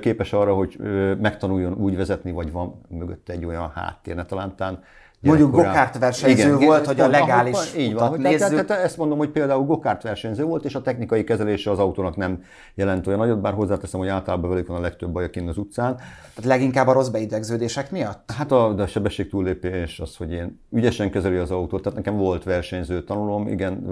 képes 0.00 0.32
arra, 0.32 0.54
hogy 0.54 0.76
megtanuljon 1.20 1.72
úgy 1.72 1.96
vezetni, 1.96 2.32
vagy 2.32 2.52
van 2.52 2.80
mögötte 2.88 3.32
egy 3.32 3.44
olyan 3.44 3.70
háttér, 3.70 4.14
ne 4.14 4.24
talántán 4.24 4.82
Mondjuk 5.20 5.50
gokárt 5.50 5.98
versenyző 5.98 6.54
igen, 6.54 6.66
volt, 6.66 6.86
hogy 6.86 7.00
a 7.00 7.08
legális 7.08 7.74
így 7.76 7.94
van, 7.94 8.20
nézzük. 8.20 8.48
Tehát, 8.48 8.66
tehát 8.66 8.84
ezt 8.84 8.96
mondom, 8.96 9.18
hogy 9.18 9.28
például 9.28 9.64
gokárt 9.64 10.02
versenyző 10.02 10.44
volt, 10.44 10.64
és 10.64 10.74
a 10.74 10.82
technikai 10.82 11.24
kezelése 11.24 11.70
az 11.70 11.78
autónak 11.78 12.16
nem 12.16 12.42
jelent 12.74 13.06
olyan 13.06 13.18
nagyot, 13.18 13.40
bár 13.40 13.52
hozzáteszem, 13.52 14.00
hogy 14.00 14.08
általában 14.08 14.50
velük 14.50 14.66
van 14.66 14.76
a 14.76 14.80
legtöbb 14.80 15.10
baj 15.10 15.30
az 15.46 15.58
utcán. 15.58 15.96
Tehát 15.96 16.44
leginkább 16.44 16.86
a 16.86 16.92
rossz 16.92 17.08
beidegződések 17.08 17.90
miatt? 17.90 18.30
Hát 18.36 18.52
a, 18.52 18.72
de 18.72 18.82
a 18.82 18.86
sebesség 18.86 19.28
túllépés 19.28 20.00
az, 20.00 20.16
hogy 20.16 20.32
én 20.32 20.60
ügyesen 20.70 21.10
kezeli 21.10 21.36
az 21.36 21.50
autót, 21.50 21.82
tehát 21.82 21.98
nekem 21.98 22.16
volt 22.16 22.44
versenyző 22.44 23.04
tanulom, 23.04 23.48
igen, 23.48 23.84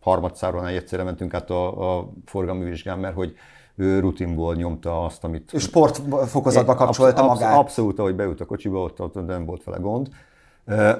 harmadszáron 0.00 0.66
egyszerre 0.66 1.02
mentünk 1.02 1.34
át 1.34 1.50
a, 1.50 1.96
a 1.98 2.08
forgalmi 2.24 2.64
vizsgán, 2.64 2.98
mert 2.98 3.14
hogy 3.14 3.34
ő 3.76 4.00
rutinból 4.00 4.54
nyomta 4.54 5.04
azt, 5.04 5.24
amit... 5.24 5.52
Sportfokozatba 5.58 6.74
kapcsolta 6.74 7.22
absz- 7.22 7.40
magát. 7.40 7.58
Abszolút, 7.58 7.98
ahogy 7.98 8.14
beült 8.14 8.40
a 8.40 8.44
kocsiba, 8.44 8.82
ott, 8.82 9.00
ott 9.00 9.26
nem 9.26 9.44
volt 9.44 9.64
vele 9.64 9.78
gond. 9.78 10.08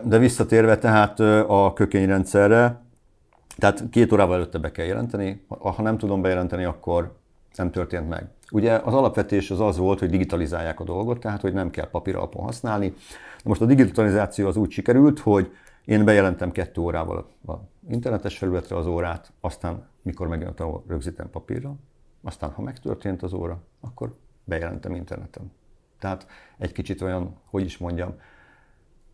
De 0.05 0.19
visszatérve 0.19 0.79
tehát 0.79 1.21
a 1.49 1.73
kökényrendszerre, 1.75 2.83
tehát 3.57 3.85
két 3.91 4.13
órával 4.13 4.35
előtte 4.35 4.59
be 4.59 4.71
kell 4.71 4.87
jelenteni, 4.87 5.45
ha 5.49 5.83
nem 5.83 5.99
tudom 5.99 6.23
bejelenteni, 6.23 6.65
akkor 6.65 7.17
nem 7.57 7.71
történt 7.71 8.09
meg. 8.09 8.27
Ugye 8.51 8.73
az 8.73 8.95
alapvetés 8.95 9.51
az 9.51 9.61
az 9.61 9.77
volt, 9.77 9.99
hogy 9.99 10.11
digitalizálják 10.11 10.81
a 10.81 10.85
dolgot, 10.85 11.21
tehát 11.21 11.41
hogy 11.41 11.53
nem 11.53 11.71
kell 11.71 11.91
papír 11.91 12.17
alapon 12.17 12.45
használni. 12.45 12.95
Most 13.45 13.61
a 13.61 13.67
digitalizáció 13.67 14.47
az 14.47 14.57
úgy 14.57 14.71
sikerült, 14.71 15.19
hogy 15.19 15.53
én 15.85 16.05
bejelentem 16.05 16.51
kettő 16.51 16.81
órával 16.81 17.27
a 17.47 17.53
internetes 17.89 18.39
felületre 18.39 18.77
az 18.77 18.87
órát, 18.87 19.33
aztán 19.41 19.87
mikor 20.03 20.55
a 20.59 20.83
rögzítem 20.89 21.31
papírra, 21.31 21.75
aztán 22.23 22.51
ha 22.51 22.63
megtörtént 22.63 23.23
az 23.23 23.33
óra, 23.33 23.59
akkor 23.81 24.15
bejelentem 24.45 24.95
interneten. 24.95 25.53
Tehát 25.99 26.27
egy 26.59 26.73
kicsit 26.73 27.03
olyan, 27.03 27.37
hogy 27.51 27.65
is 27.65 27.79
mondjam, 27.79 28.15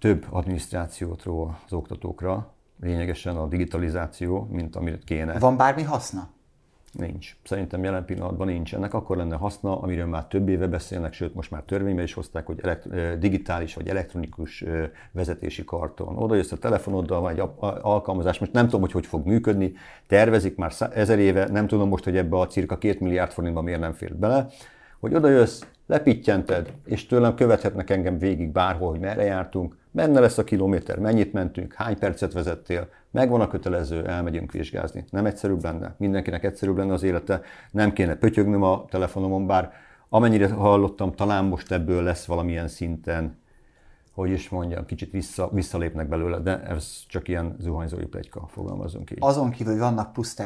több 0.00 0.26
adminisztrációt 0.30 1.22
ró 1.22 1.54
az 1.66 1.72
oktatókra, 1.72 2.52
lényegesen 2.80 3.36
a 3.36 3.46
digitalizáció, 3.46 4.48
mint 4.50 4.76
amit 4.76 5.04
kéne. 5.04 5.38
Van 5.38 5.56
bármi 5.56 5.82
haszna? 5.82 6.28
Nincs. 6.92 7.36
Szerintem 7.44 7.84
jelen 7.84 8.04
pillanatban 8.04 8.46
nincs. 8.46 8.74
Ennek 8.74 8.94
akkor 8.94 9.16
lenne 9.16 9.36
haszna, 9.36 9.80
amiről 9.80 10.06
már 10.06 10.26
több 10.26 10.48
éve 10.48 10.66
beszélnek, 10.66 11.12
sőt 11.12 11.34
most 11.34 11.50
már 11.50 11.62
törvénybe 11.62 12.02
is 12.02 12.12
hozták, 12.12 12.46
hogy 12.46 12.60
elekt- 12.62 13.18
digitális 13.18 13.74
vagy 13.74 13.88
elektronikus 13.88 14.64
vezetési 15.12 15.64
karton. 15.64 16.16
Oda 16.16 16.34
jössz 16.34 16.52
a 16.52 16.58
telefonoddal, 16.58 17.20
vagy 17.20 17.42
alkalmazás, 17.80 18.38
most 18.38 18.52
nem 18.52 18.64
tudom, 18.64 18.80
hogy 18.80 18.92
hogy 18.92 19.06
fog 19.06 19.26
működni, 19.26 19.72
tervezik 20.06 20.56
már 20.56 20.72
ezer 20.94 21.18
éve, 21.18 21.48
nem 21.48 21.66
tudom 21.66 21.88
most, 21.88 22.04
hogy 22.04 22.16
ebbe 22.16 22.38
a 22.38 22.46
cirka 22.46 22.78
két 22.78 23.00
milliárd 23.00 23.30
forintba 23.30 23.62
miért 23.62 23.80
nem 23.80 23.92
fér 23.92 24.16
bele, 24.16 24.46
hogy 25.00 25.14
oda 25.14 25.28
jössz, 25.28 25.62
lepittyented, 25.86 26.72
és 26.84 27.06
tőlem 27.06 27.34
követhetnek 27.34 27.90
engem 27.90 28.18
végig 28.18 28.52
bárhol, 28.52 28.90
hogy 28.90 29.00
merre 29.00 29.24
jártunk, 29.24 29.76
Menne 29.90 30.20
lesz 30.20 30.38
a 30.38 30.44
kilométer, 30.44 30.98
mennyit 30.98 31.32
mentünk, 31.32 31.72
hány 31.72 31.98
percet 31.98 32.32
vezettél, 32.32 32.88
megvan 33.10 33.40
a 33.40 33.48
kötelező, 33.48 34.06
elmegyünk 34.06 34.52
vizsgázni. 34.52 35.04
Nem 35.10 35.26
egyszerűbb 35.26 35.62
lenne? 35.62 35.94
Mindenkinek 35.98 36.44
egyszerűbb 36.44 36.76
lenne 36.76 36.92
az 36.92 37.02
élete, 37.02 37.40
nem 37.70 37.92
kéne 37.92 38.14
pötyögnöm 38.14 38.62
a 38.62 38.84
telefonomon, 38.84 39.46
bár 39.46 39.72
amennyire 40.08 40.48
hallottam, 40.48 41.12
talán 41.12 41.44
most 41.44 41.72
ebből 41.72 42.02
lesz 42.02 42.24
valamilyen 42.24 42.68
szinten, 42.68 43.38
hogy 44.12 44.30
is 44.30 44.48
mondjam, 44.48 44.86
kicsit 44.86 45.10
vissza, 45.10 45.48
visszalépnek 45.52 46.08
belőle, 46.08 46.38
de 46.38 46.62
ez 46.62 47.04
csak 47.08 47.28
ilyen 47.28 47.56
zuhanyzói 47.58 48.04
plegyka, 48.04 48.46
fogalmazunk 48.46 49.10
így. 49.10 49.18
Azon 49.20 49.50
kívül 49.50 49.78
vannak 49.78 50.12
plusz. 50.12 50.36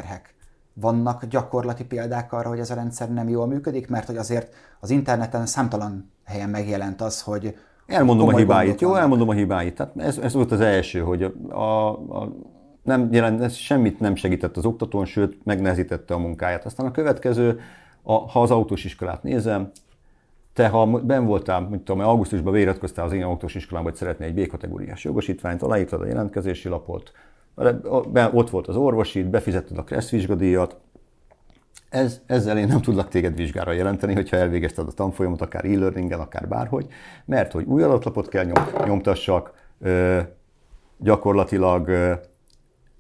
Vannak 0.73 1.25
gyakorlati 1.25 1.85
példák 1.85 2.33
arra, 2.33 2.49
hogy 2.49 2.59
ez 2.59 2.71
a 2.71 2.75
rendszer 2.75 3.13
nem 3.13 3.29
jól 3.29 3.47
működik, 3.47 3.89
mert 3.89 4.07
hogy 4.07 4.17
azért 4.17 4.55
az 4.81 4.91
interneten 4.91 5.47
számtalan 5.47 6.13
helyen 6.25 6.49
megjelent 6.49 7.01
az, 7.01 7.23
hogy 7.23 7.57
Elmondom 7.87 8.29
a 8.29 8.37
hibáit, 8.37 8.81
jó? 8.81 8.95
Elmondom 8.95 9.29
a 9.29 9.33
hibáit. 9.33 9.75
Tehát 9.75 9.97
ez, 9.97 10.19
ez 10.19 10.35
volt 10.35 10.53
az 10.53 10.61
első, 10.61 11.01
hogy 11.01 11.23
a, 11.23 11.33
a, 11.49 11.89
a 11.91 12.33
nem 12.83 13.09
jelent, 13.13 13.41
ez 13.41 13.55
semmit 13.55 14.01
nem 14.01 14.15
segített 14.15 14.57
az 14.57 14.65
oktatón, 14.65 15.05
sőt, 15.05 15.45
megnehezítette 15.45 16.15
a 16.15 16.19
munkáját. 16.19 16.65
Aztán 16.65 16.87
a 16.87 16.91
következő, 16.91 17.61
a, 18.03 18.13
ha 18.13 18.43
az 18.43 18.51
autós 18.51 18.85
iskolát 18.85 19.23
nézem, 19.23 19.71
te 20.53 20.69
ha 20.69 20.87
ben 20.87 21.27
voltál, 21.27 21.61
mint 21.61 21.85
tudom, 21.85 22.01
augusztusban 22.01 22.53
beiratkoztál 22.53 23.05
az 23.05 23.13
én 23.13 23.23
autós 23.23 23.55
iskolába, 23.55 23.89
hogy 23.89 23.99
szeretnél 23.99 24.29
egy 24.29 24.35
B-kategóriás 24.35 25.05
jogosítványt, 25.05 25.63
aláírtad 25.63 26.01
a 26.01 26.07
jelentkezési 26.07 26.69
lapot, 26.69 27.13
ott 28.33 28.51
volt 28.51 28.69
az 28.69 28.77
orvosid, 28.77 29.27
befizetted 29.27 29.79
a 29.79 29.85
KRESZ 29.85 30.11
vizsgadíjat, 30.11 30.77
ez, 31.95 32.21
ezzel 32.27 32.59
én 32.59 32.67
nem 32.67 32.81
tudlak 32.81 33.09
téged 33.09 33.37
vizsgára 33.37 33.73
jelenteni, 33.73 34.15
hogyha 34.15 34.37
elvégezted 34.37 34.89
a 34.89 34.93
tanfolyamot, 34.93 35.41
akár 35.41 35.65
e-learningen, 35.65 36.21
akár 36.21 36.49
bárhogy, 36.49 36.87
mert 37.25 37.53
hogy 37.53 37.65
új 37.65 37.83
adatlapot 37.83 38.29
kell 38.29 38.45
nyom, 38.45 38.65
nyomtassak, 38.87 39.53
ö, 39.81 40.21
gyakorlatilag 40.99 41.89
ö, 41.89 42.13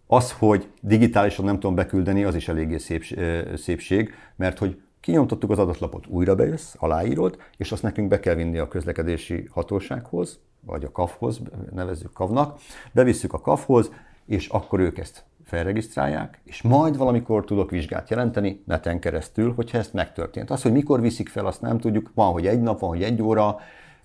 az, 0.07 0.33
hogy 0.33 0.69
digitálisan 0.81 1.45
nem 1.45 1.55
tudom 1.55 1.75
beküldeni, 1.75 2.25
az 2.25 2.35
is 2.35 2.49
eléggé 2.49 2.77
szép, 2.77 3.05
ö, 3.17 3.41
szépség, 3.57 4.15
mert 4.37 4.59
hogy 4.59 4.81
kinyomtattuk 5.01 5.51
az 5.51 5.59
adatlapot, 5.59 6.07
újra 6.07 6.35
bejössz, 6.35 6.75
aláírod, 6.79 7.37
és 7.57 7.73
azt 7.73 7.83
nekünk 7.83 8.09
be 8.09 8.21
kell 8.21 8.35
vinni 8.35 8.59
a 8.59 8.69
közlekedési 8.69 9.49
hatósághoz, 9.51 10.41
vagy 10.61 10.85
a 10.85 10.93
KAF-hoz, 10.93 11.41
nevezzük 11.73 12.13
KAV-nak, 12.13 12.61
bevisszük 12.93 13.33
a 13.33 13.41
KAF-hoz, 13.41 13.91
és 14.27 14.49
akkor 14.49 14.81
ők 14.81 14.99
ezt 14.99 15.25
felregisztrálják, 15.45 16.41
és 16.45 16.63
majd 16.63 16.97
valamikor 16.97 17.45
tudok 17.45 17.71
vizsgát 17.71 18.11
jelenteni 18.11 18.63
neten 18.67 19.01
keresztül, 19.01 19.53
hogyha 19.55 19.79
ezt 19.79 19.93
megtörtént. 19.93 20.51
Az, 20.51 20.63
hogy 20.63 20.73
mikor 20.73 21.01
viszik 21.01 21.29
fel, 21.29 21.47
azt 21.47 21.61
nem 21.61 21.79
tudjuk. 21.79 22.11
Van, 22.15 22.33
hogy 22.33 22.47
egy 22.47 22.61
nap, 22.61 22.81
van, 22.81 22.89
hogy 22.89 23.03
egy 23.03 23.23
óra, 23.23 23.57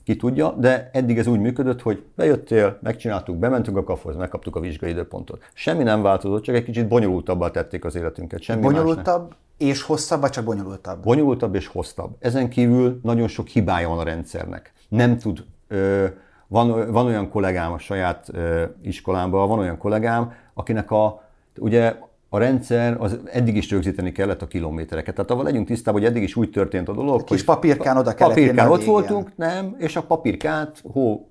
ki 0.04 0.16
tudja, 0.16 0.52
de 0.52 0.90
eddig 0.94 1.18
ez 1.18 1.28
úgy 1.28 1.40
működött, 1.40 1.82
hogy 1.82 2.04
bejöttél, 2.16 2.80
megcsináltuk, 2.82 3.38
bementünk 3.38 3.78
a 3.78 3.84
kafhoz, 3.84 4.16
megkaptuk 4.16 4.56
a 4.56 4.60
vizsgai 4.60 4.90
időpontot. 4.90 5.44
Semmi 5.54 5.84
nem 5.84 6.02
változott, 6.02 6.44
csak 6.44 6.56
egy 6.56 6.64
kicsit 6.64 6.88
bonyolultabbá 6.88 7.50
tették 7.50 7.86
az 7.86 7.96
életünket. 7.96 8.42
Semmi 8.42 8.62
bonyolultabb 8.62 9.36
és 9.58 9.82
hosszabb, 9.82 10.22
vagy 10.22 10.30
csak 10.30 10.44
bonyolultabb? 10.44 11.04
Bonyolultabb 11.04 11.56
és 11.56 11.68
hosszabb. 11.68 12.16
Ezen 12.20 12.50
kívül 12.50 13.00
nagyon 13.04 13.28
sok 13.28 13.48
hibája 13.48 13.90
van 13.90 14.00
a 14.00 14.04
rendszernek. 14.04 14.74
Nem 14.88 15.18
tud, 15.18 15.46
ö, 15.68 16.06
van, 16.48 16.92
van 16.92 17.06
olyan 17.06 17.30
kollégám 17.30 17.72
a 17.72 17.78
saját 17.78 18.28
ö, 18.32 18.64
iskolámban, 18.82 19.48
van 19.48 19.60
olyan 19.60 19.78
kollégám, 19.78 20.34
akinek 20.54 20.92
a 20.92 21.29
Ugye 21.60 21.96
a 22.30 22.38
rendszer 22.38 22.96
az 23.00 23.20
eddig 23.32 23.56
is 23.56 23.72
rögzíteni 23.72 24.12
kellett 24.12 24.42
a 24.42 24.48
kilométereket. 24.48 25.16
Tehát 25.16 25.32
avval 25.32 25.46
legyünk 25.46 25.68
tisztában, 25.68 26.02
hogy 26.02 26.10
eddig 26.10 26.24
is 26.24 26.36
úgy 26.36 26.50
történt 26.50 26.90
a 26.90 26.94
dolog, 26.94 27.24
Kis 27.24 27.44
papírkán 27.44 27.98
oda 27.98 28.14
kellett 28.14 28.34
papírkán 28.34 28.68
a 28.68 28.72
ott 28.72 28.84
voltunk, 28.84 29.32
nem, 29.36 29.76
és 29.78 29.96
a 29.96 30.02
papírkát 30.02 30.82
hó, 30.94 31.30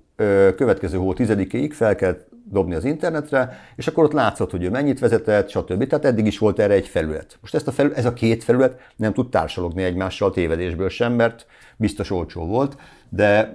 következő 0.55 0.97
hó 0.97 1.13
tizedikéig 1.13 1.73
fel 1.73 1.95
kell 1.95 2.17
dobni 2.43 2.75
az 2.75 2.85
internetre, 2.85 3.59
és 3.75 3.87
akkor 3.87 4.03
ott 4.03 4.11
látszott, 4.11 4.51
hogy 4.51 4.63
ő 4.63 4.69
mennyit 4.69 4.99
vezetett, 4.99 5.49
stb. 5.49 5.87
Tehát 5.87 6.05
eddig 6.05 6.25
is 6.25 6.37
volt 6.37 6.59
erre 6.59 6.73
egy 6.73 6.87
felület. 6.87 7.37
Most 7.41 7.55
ezt 7.55 7.67
a 7.67 7.71
felület, 7.71 7.97
ez 7.97 8.05
a 8.05 8.13
két 8.13 8.43
felület 8.43 8.79
nem 8.95 9.13
tud 9.13 9.29
társalogni 9.29 9.83
egymással 9.83 10.31
tévedésből 10.31 10.89
sem, 10.89 11.13
mert 11.13 11.45
biztos 11.77 12.11
olcsó 12.11 12.45
volt, 12.45 12.77
de 13.09 13.53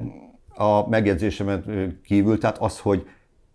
a 0.54 0.88
megjegyzésemet 0.88 1.64
kívül, 2.04 2.38
tehát 2.38 2.58
az, 2.58 2.78
hogy 2.78 3.06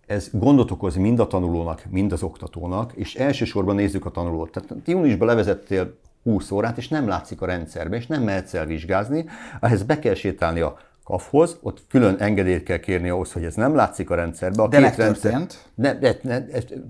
ez 0.10 0.30
gondot 0.32 0.72
okoz 0.72 0.96
mind 0.96 1.20
a 1.20 1.28
tanulónak, 1.28 1.84
mind 1.90 2.12
az 2.12 2.24
oktatónak, 2.24 2.94
és 2.96 3.16
elsősorban 3.16 3.76
nézzük 3.76 4.06
a 4.06 4.10
tanulót. 4.10 4.52
Tehát 4.52 4.74
júniusban 4.86 5.28
levezettél 5.28 5.98
20 6.24 6.52
órát, 6.52 6.78
és 6.78 6.88
nem 6.88 7.08
látszik 7.08 7.42
a 7.42 7.46
rendszerbe, 7.46 7.96
és 7.96 8.08
nem 8.08 8.24
mehetsz 8.24 8.54
el 8.54 8.66
vizsgázni, 8.66 9.26
ehhez 9.62 9.84
be 9.84 10.00
kell 10.00 10.14
sétálni 10.14 10.60
a 10.60 10.78
kafhoz, 11.04 11.58
ott 11.62 11.82
külön 11.90 12.16
engedélyt 12.20 12.64
kell 12.64 12.78
kérni 12.78 13.10
ahhoz, 13.10 13.32
hogy 13.32 13.44
ez 13.44 13.56
nem 13.56 13.76
látszik 13.76 14.10
a 14.10 14.16
rendszerbe. 14.16 14.62
A 14.62 14.68
De 14.68 14.80
megtörtént. 14.80 15.70
ne, 15.76 15.94
ne, 16.00 16.12
ne, 16.22 16.40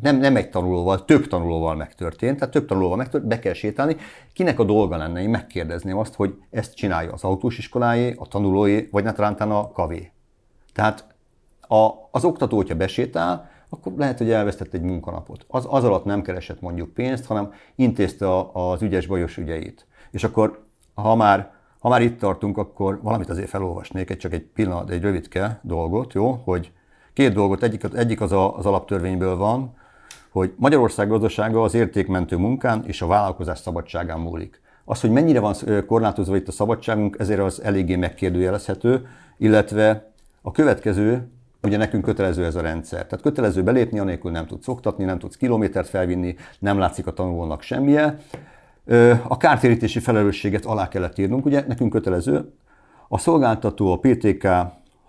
nem, 0.01 0.17
nem 0.17 0.36
egy 0.36 0.49
tanulóval, 0.49 1.05
több 1.05 1.27
tanulóval 1.27 1.75
megtörtént, 1.75 2.38
tehát 2.38 2.53
több 2.53 2.65
tanulóval 2.65 2.97
megtörtént, 2.97 3.32
be 3.32 3.39
kell 3.39 3.53
sétálni. 3.53 3.95
Kinek 4.34 4.60
a 4.60 4.63
dolga 4.63 4.97
lenne? 4.97 5.21
Én 5.21 5.29
megkérdezném 5.29 5.97
azt, 5.97 6.13
hogy 6.13 6.36
ezt 6.51 6.75
csinálja 6.75 7.12
az 7.12 7.23
autós 7.23 7.58
iskoláé, 7.58 8.15
a 8.17 8.27
tanulói, 8.27 8.88
vagy 8.91 9.03
ne 9.03 9.12
talán 9.12 9.34
a 9.34 9.71
kavé. 9.71 10.12
Tehát 10.73 11.17
a, 11.71 11.89
az 12.12 12.23
oktató, 12.23 12.55
hogyha 12.55 12.75
besétál, 12.75 13.49
akkor 13.69 13.93
lehet, 13.97 14.17
hogy 14.17 14.32
elvesztett 14.32 14.73
egy 14.73 14.82
munkanapot. 14.82 15.45
Az, 15.47 15.67
az 15.69 15.84
alatt 15.84 16.05
nem 16.05 16.21
keresett 16.21 16.62
mondjuk 16.62 16.93
pénzt, 16.93 17.25
hanem 17.25 17.53
intézte 17.75 18.29
a, 18.29 18.71
az 18.71 18.82
ügyes 18.82 19.05
bajos 19.05 19.38
ügyeit. 19.38 19.86
És 20.12 20.23
akkor, 20.23 20.63
ha 20.93 21.15
már, 21.15 21.51
ha 21.79 21.89
már 21.89 22.01
itt 22.01 22.19
tartunk, 22.19 22.58
akkor 22.58 22.99
valamit 23.01 23.29
azért 23.29 23.49
felolvasnék, 23.49 24.10
egy 24.10 24.17
csak 24.17 24.34
egy 24.34 24.41
pillanat, 24.41 24.89
egy 24.89 25.01
rövidke 25.01 25.60
dolgot, 25.63 26.13
jó? 26.13 26.41
Hogy 26.43 26.71
két 27.13 27.34
dolgot, 27.34 27.63
egyik, 27.63 27.84
egyik 27.93 28.21
az 28.21 28.32
a, 28.32 28.58
az 28.58 28.65
alaptörvényből 28.65 29.36
van, 29.36 29.73
hogy 30.29 30.53
Magyarország 30.55 31.08
gazdasága 31.08 31.62
az 31.62 31.73
értékmentő 31.73 32.38
munkán 32.38 32.84
és 32.86 33.01
a 33.01 33.08
vállalkozás 33.08 33.60
szabadságán 33.60 34.19
múlik. 34.19 34.62
Az, 34.86 35.01
hogy 35.01 35.12
mennyire 35.12 35.39
van 35.39 35.55
korlátozva 35.88 36.36
itt 36.36 36.47
a 36.47 36.51
szabadságunk, 36.51 37.15
ezért 37.19 37.39
az 37.39 37.62
eléggé 37.62 37.95
megkérdőjelezhető, 37.95 39.08
illetve 39.38 40.12
a 40.41 40.51
következő, 40.51 41.32
ugye 41.63 41.78
nekünk 41.78 42.04
kötelező 42.04 42.45
ez 42.45 42.56
a 42.56 42.62
rendszer. 42.62 43.06
Tehát 43.06 43.22
kötelező 43.22 43.63
belépni, 43.63 44.00
anélkül 44.00 44.32
nem 44.32 44.45
tudsz 44.45 44.67
oktatni, 44.67 45.04
nem 45.04 45.19
tudsz 45.19 45.36
kilométert 45.36 45.89
felvinni, 45.89 46.36
nem 46.60 46.78
látszik 46.78 47.08
a 47.08 47.13
tanulónak 47.13 47.62
semmije. 47.62 48.17
A 49.28 49.38
kártérítési 49.38 50.00
felelősséget 50.00 50.65
alá 50.65 50.88
kellett 50.88 51.17
írnunk, 51.17 51.45
ugye 51.45 51.63
nekünk 51.67 51.91
kötelező. 51.91 52.54
A 53.08 53.17
szolgáltató 53.17 53.91
a 53.91 53.98
PTK 53.98 54.48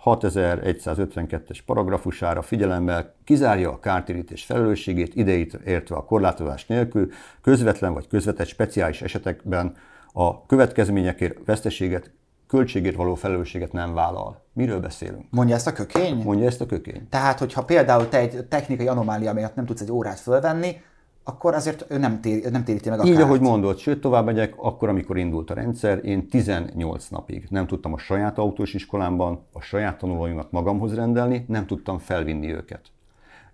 6152-es 0.04 1.58
paragrafusára 1.66 2.42
figyelemmel 2.42 3.14
kizárja 3.24 3.70
a 3.70 3.78
kártérítés 3.78 4.44
felelősségét, 4.44 5.14
ideit 5.14 5.54
értve 5.54 5.96
a 5.96 6.04
korlátozás 6.04 6.66
nélkül, 6.66 7.08
közvetlen 7.42 7.92
vagy 7.92 8.06
közvetett 8.08 8.46
speciális 8.46 9.02
esetekben 9.02 9.76
a 10.12 10.46
következményekért 10.46 11.38
veszteséget, 11.44 12.10
költségért 12.50 12.96
való 12.96 13.14
felelősséget 13.14 13.72
nem 13.72 13.94
vállal. 13.94 14.40
Miről 14.52 14.80
beszélünk? 14.80 15.24
Mondja 15.30 15.54
ezt 15.54 15.66
a 15.66 15.72
kökény? 15.72 16.22
Mondja 16.22 16.46
ezt 16.46 16.60
a 16.60 16.66
kökény. 16.66 17.08
Tehát, 17.08 17.38
hogyha 17.38 17.64
például 17.64 18.08
te 18.08 18.18
egy 18.18 18.44
technikai 18.48 18.88
anomália 18.88 19.32
miatt 19.32 19.54
nem 19.54 19.64
tudsz 19.66 19.80
egy 19.80 19.90
órát 19.90 20.20
fölvenni, 20.20 20.82
akkor 21.24 21.54
azért 21.54 21.84
ő 21.88 21.98
nem, 21.98 22.20
tér, 22.20 22.50
nem 22.50 22.64
téríti 22.64 22.88
meg 22.88 23.00
a 23.00 23.04
Így, 23.04 23.12
kárt. 23.12 23.24
ahogy 23.24 23.40
mondod, 23.40 23.78
sőt, 23.78 24.00
tovább 24.00 24.24
megyek, 24.24 24.54
akkor, 24.56 24.88
amikor 24.88 25.16
indult 25.16 25.50
a 25.50 25.54
rendszer, 25.54 26.04
én 26.04 26.28
18 26.28 27.08
napig 27.08 27.46
nem 27.50 27.66
tudtam 27.66 27.92
a 27.92 27.98
saját 27.98 28.38
autós 28.38 28.74
iskolámban 28.74 29.46
a 29.52 29.60
saját 29.60 29.98
tanulóimat 29.98 30.50
magamhoz 30.50 30.94
rendelni, 30.94 31.44
nem 31.48 31.66
tudtam 31.66 31.98
felvinni 31.98 32.52
őket. 32.52 32.80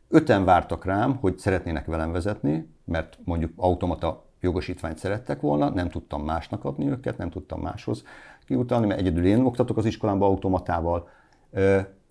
Öten 0.09 0.45
vártak 0.45 0.85
rám, 0.85 1.17
hogy 1.17 1.39
szeretnének 1.39 1.87
velem 1.87 2.13
vezetni, 2.13 2.69
mert 2.85 3.19
mondjuk 3.25 3.53
automata 3.57 4.25
jogosítványt 4.41 4.99
szerettek 4.99 5.41
volna, 5.41 5.71
nem 5.71 5.89
tudtam 5.89 6.25
másnak 6.25 6.65
adni 6.65 6.89
őket, 6.89 7.19
nem 7.19 7.31
tudtam 7.31 7.61
máshoz 7.61 8.03
kiutalni, 8.47 8.87
mert 8.87 9.01
egyedül 9.01 9.27
én 9.27 9.41
oktatok 9.41 9.77
az 9.77 9.85
iskolámba 9.85 10.27
automatával, 10.27 11.09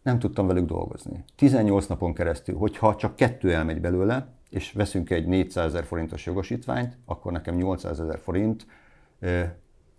nem 0.02 0.19
tudtam 0.19 0.48
velük 0.48 0.65
dolgozni. 0.65 1.24
18 1.36 1.86
napon 1.86 2.13
keresztül, 2.13 2.58
hogyha 2.58 2.95
csak 2.95 3.15
kettő 3.15 3.54
elmegy 3.54 3.82
belőle, 3.82 4.28
és 4.50 4.71
veszünk 4.71 5.10
egy 5.10 5.26
400 5.26 5.65
ezer 5.65 5.84
forintos 5.84 6.26
jogosítványt, 6.26 6.98
akkor 7.06 7.32
nekem 7.32 7.56
800 7.56 8.00
ezer 8.00 8.19
forint 8.19 8.65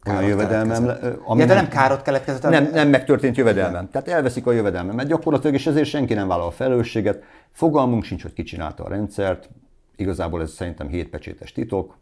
olyan 0.07 0.23
jövedelmem, 0.23 0.85
ö, 0.85 1.13
Ja, 1.37 1.47
de 1.47 1.55
nem 1.55 1.69
károt 1.69 2.03
keletkezett, 2.03 2.43
nem, 2.43 2.71
nem 2.73 2.89
megtörtént 2.89 3.37
jövedelmem. 3.37 3.91
Tehát 3.91 4.09
elveszik 4.09 4.47
a 4.47 4.53
jövedelmemet 4.53 5.07
gyakorlatilag, 5.07 5.55
és 5.55 5.67
ezért 5.67 5.89
senki 5.89 6.15
nem 6.15 6.29
vállal 6.29 6.47
a 6.47 6.51
felelősséget. 6.51 7.23
Fogalmunk 7.51 8.05
sincs, 8.05 8.23
hogy 8.23 8.33
ki 8.33 8.43
csinálta 8.43 8.85
a 8.85 8.89
rendszert. 8.89 9.49
Igazából 9.97 10.43
ez 10.43 10.51
szerintem 10.51 10.89
hétpecsétes 10.89 11.53
titok. 11.53 11.99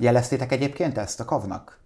Jeleztétek 0.00 0.52
egyébként 0.52 0.98
ezt 0.98 1.20
a 1.20 1.24
kavnak? 1.24 1.78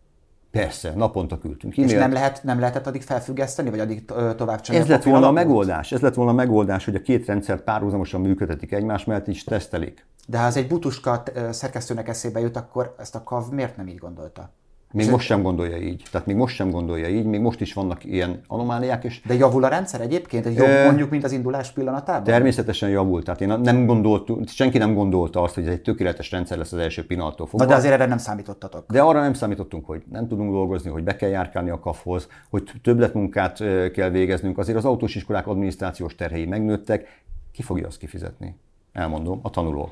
Persze, 0.50 0.92
naponta 0.94 1.38
küldtünk 1.38 1.76
És 1.76 1.82
e-mailt. 1.82 2.00
nem, 2.00 2.12
lehet, 2.12 2.42
nem 2.42 2.58
lehetett 2.60 2.86
addig 2.86 3.02
felfüggeszteni, 3.02 3.70
vagy 3.70 3.80
addig 3.80 4.04
tovább 4.36 4.60
csinálni? 4.60 4.84
Ez 4.86 4.90
lett 4.90 5.02
volna 5.02 5.26
a 5.26 5.32
megoldás. 5.32 5.92
Ez 5.92 6.00
lett 6.00 6.14
volna 6.14 6.30
a 6.30 6.34
megoldás, 6.34 6.84
hogy 6.84 6.94
a 6.94 7.00
két 7.00 7.26
rendszert 7.26 7.62
párhuzamosan 7.62 8.20
működtetik 8.20 8.72
egymás 8.72 9.04
mellett, 9.04 9.28
és 9.28 9.44
tesztelik. 9.44 10.06
De 10.26 10.38
ha 10.38 10.46
az 10.46 10.56
egy 10.56 10.66
butuska 10.66 11.22
szerkesztőnek 11.50 12.08
eszébe 12.08 12.40
jut, 12.40 12.56
akkor 12.56 12.94
ezt 12.98 13.14
a 13.14 13.22
kav 13.22 13.48
miért 13.50 13.76
nem 13.76 13.86
így 13.86 13.98
gondolta? 13.98 14.50
Még 14.92 15.10
most 15.10 15.26
sem 15.26 15.42
gondolja 15.42 15.76
így. 15.76 16.02
Tehát 16.10 16.26
még 16.26 16.36
most 16.36 16.54
sem 16.54 16.70
gondolja 16.70 17.08
így, 17.08 17.24
még 17.24 17.40
most 17.40 17.60
is 17.60 17.72
vannak 17.72 18.04
ilyen 18.04 18.40
anomáliák, 18.46 19.04
és 19.04 19.20
De 19.26 19.34
javul 19.34 19.64
a 19.64 19.68
rendszer 19.68 20.00
egyébként? 20.00 20.46
Egy 20.46 20.56
jobb 20.56 20.84
mondjuk, 20.84 21.10
mint 21.10 21.24
az 21.24 21.32
indulás 21.32 21.70
pillanatában? 21.72 22.24
természetesen 22.24 22.88
javult. 22.88 23.24
Tehát 23.24 23.40
én 23.40 23.58
nem 23.62 23.86
gondoltuk, 23.86 24.48
senki 24.48 24.78
nem 24.78 24.94
gondolta 24.94 25.42
azt, 25.42 25.54
hogy 25.54 25.66
ez 25.66 25.72
egy 25.72 25.82
tökéletes 25.82 26.30
rendszer 26.30 26.58
lesz 26.58 26.72
az 26.72 26.78
első 26.78 27.06
pillanattól 27.06 27.44
Na, 27.44 27.50
fogva. 27.50 27.66
de 27.66 27.74
azért 27.74 27.92
erre 27.94 28.06
nem 28.06 28.18
számítottatok. 28.18 28.84
De 28.92 29.00
arra 29.00 29.20
nem 29.20 29.32
számítottunk, 29.32 29.86
hogy 29.86 30.02
nem 30.10 30.28
tudunk 30.28 30.50
dolgozni, 30.52 30.90
hogy 30.90 31.02
be 31.02 31.16
kell 31.16 31.30
járkálni 31.30 31.70
a 31.70 31.78
kafhoz, 31.78 32.28
hogy 32.50 32.70
többletmunkát 32.82 33.58
kell 33.92 34.10
végeznünk. 34.10 34.58
Azért 34.58 34.78
az 34.78 34.84
autós 34.84 35.14
iskolák 35.14 35.46
adminisztrációs 35.46 36.14
terhei 36.14 36.46
megnőttek. 36.46 37.22
Ki 37.52 37.62
fogja 37.62 37.86
azt 37.86 37.98
kifizetni? 37.98 38.56
Elmondom, 38.92 39.38
a 39.42 39.50
tanuló. 39.50 39.90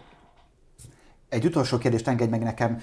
Egy 1.37 1.45
utolsó 1.45 1.79
kérdést 1.79 2.09
engedj 2.09 2.31
meg 2.31 2.43
nekem. 2.43 2.79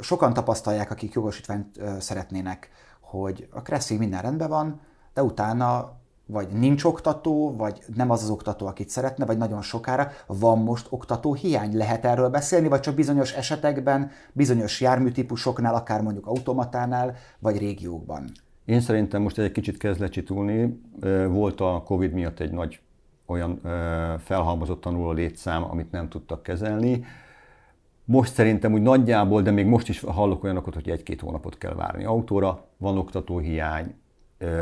Sokan 0.00 0.32
tapasztalják, 0.32 0.90
akik 0.90 1.12
jogosítványt 1.12 1.80
szeretnének, 1.98 2.68
hogy 3.00 3.48
a 3.50 3.62
Kresszig 3.62 3.98
minden 3.98 4.22
rendben 4.22 4.48
van, 4.48 4.80
de 5.14 5.22
utána 5.22 5.92
vagy 6.26 6.48
nincs 6.48 6.84
oktató, 6.84 7.56
vagy 7.56 7.84
nem 7.94 8.10
az 8.10 8.22
az 8.22 8.30
oktató, 8.30 8.66
akit 8.66 8.88
szeretne, 8.88 9.26
vagy 9.26 9.38
nagyon 9.38 9.62
sokára. 9.62 10.10
Van 10.26 10.58
most 10.58 10.86
oktató 10.90 11.34
hiány? 11.34 11.76
Lehet 11.76 12.04
erről 12.04 12.28
beszélni, 12.28 12.68
vagy 12.68 12.80
csak 12.80 12.94
bizonyos 12.94 13.32
esetekben, 13.32 14.10
bizonyos 14.32 14.80
járműtípusoknál, 14.80 15.74
akár 15.74 16.02
mondjuk 16.02 16.26
automatánál, 16.26 17.14
vagy 17.38 17.58
régiókban? 17.58 18.30
Én 18.64 18.80
szerintem 18.80 19.22
most 19.22 19.38
egy 19.38 19.52
kicsit 19.52 19.76
kezd 19.76 20.00
lecsitulni. 20.00 20.80
Volt 21.28 21.60
a 21.60 21.82
Covid 21.84 22.12
miatt 22.12 22.40
egy 22.40 22.52
nagy 22.52 22.80
olyan 23.26 23.60
felhalmozott 24.24 24.80
tanuló 24.80 25.12
létszám, 25.12 25.64
amit 25.70 25.90
nem 25.90 26.08
tudtak 26.08 26.42
kezelni. 26.42 27.04
Most 28.04 28.32
szerintem 28.32 28.72
úgy 28.72 28.82
nagyjából, 28.82 29.42
de 29.42 29.50
még 29.50 29.66
most 29.66 29.88
is 29.88 30.00
hallok 30.00 30.44
olyanokat, 30.44 30.74
hogy 30.74 30.90
egy-két 30.90 31.20
hónapot 31.20 31.58
kell 31.58 31.74
várni 31.74 32.04
autóra, 32.04 32.66
van 32.76 32.98
oktatóhiány, 32.98 33.94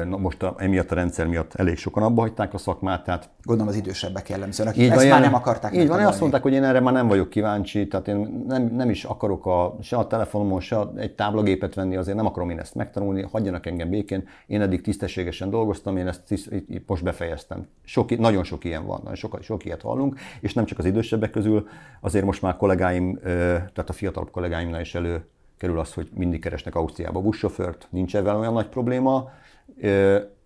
na 0.04 0.16
most 0.16 0.42
a, 0.42 0.54
emiatt 0.58 0.90
a 0.90 0.94
rendszer 0.94 1.26
miatt 1.26 1.54
elég 1.54 1.76
sokan 1.76 2.02
abba 2.02 2.20
hagyták 2.20 2.54
a 2.54 2.58
szakmát, 2.58 3.04
tehát 3.04 3.28
Gondolom 3.42 3.72
az 3.72 3.78
idősebbek 3.78 4.28
jellemzően, 4.28 4.68
akik 4.68 4.82
így 4.82 4.88
ezt 4.88 5.00
van, 5.00 5.08
már 5.08 5.20
nem 5.20 5.34
akarták 5.34 5.76
Így 5.76 5.88
van, 5.88 6.04
azt 6.04 6.20
mondták, 6.20 6.42
hogy 6.42 6.52
én 6.52 6.64
erre 6.64 6.80
már 6.80 6.92
nem 6.92 7.08
vagyok 7.08 7.28
kíváncsi, 7.28 7.86
tehát 7.86 8.08
én 8.08 8.44
nem, 8.48 8.70
nem 8.74 8.90
is 8.90 9.04
akarok 9.04 9.46
a, 9.46 9.76
se 9.80 9.96
a 9.96 10.06
telefonomon, 10.06 10.60
se 10.60 10.78
egy 10.96 11.14
táblagépet 11.14 11.74
venni, 11.74 11.96
azért 11.96 12.16
nem 12.16 12.26
akarom 12.26 12.50
én 12.50 12.58
ezt 12.58 12.74
megtanulni, 12.74 13.22
hagyjanak 13.22 13.66
engem 13.66 13.90
békén. 13.90 14.28
Én 14.46 14.60
eddig 14.60 14.80
tisztességesen 14.80 15.50
dolgoztam, 15.50 15.96
én 15.96 16.06
ezt 16.06 16.22
tiszt, 16.22 16.50
most 16.86 17.02
befejeztem. 17.02 17.66
Sok, 17.84 18.18
nagyon 18.18 18.44
sok 18.44 18.64
ilyen 18.64 18.86
van, 18.86 19.00
nagyon 19.02 19.14
sok, 19.14 19.38
sok 19.42 19.64
ilyet 19.64 19.82
hallunk, 19.82 20.18
és 20.40 20.54
nem 20.54 20.64
csak 20.64 20.78
az 20.78 20.84
idősebbek 20.84 21.30
közül, 21.30 21.68
azért 22.00 22.24
most 22.24 22.42
már 22.42 22.56
kollégáim, 22.56 23.18
tehát 23.22 23.88
a 23.88 23.92
fiatalabb 23.92 24.30
kollégáimnál 24.30 24.80
is 24.80 24.94
elő 24.94 25.24
kerül 25.62 25.78
az, 25.78 25.92
hogy 25.92 26.08
mindig 26.14 26.40
keresnek 26.40 26.74
Ausztriába 26.74 27.20
buszsofőrt, 27.20 27.88
nincs 27.90 28.16
ebben 28.16 28.36
olyan 28.36 28.52
nagy 28.52 28.68
probléma. 28.68 29.30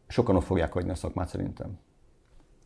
Sokan 0.07 0.37
ott 0.37 0.45
fogják 0.45 0.73
hagyni 0.73 0.91
a 0.91 0.95
szakmát 0.95 1.29
szerintem. 1.29 1.79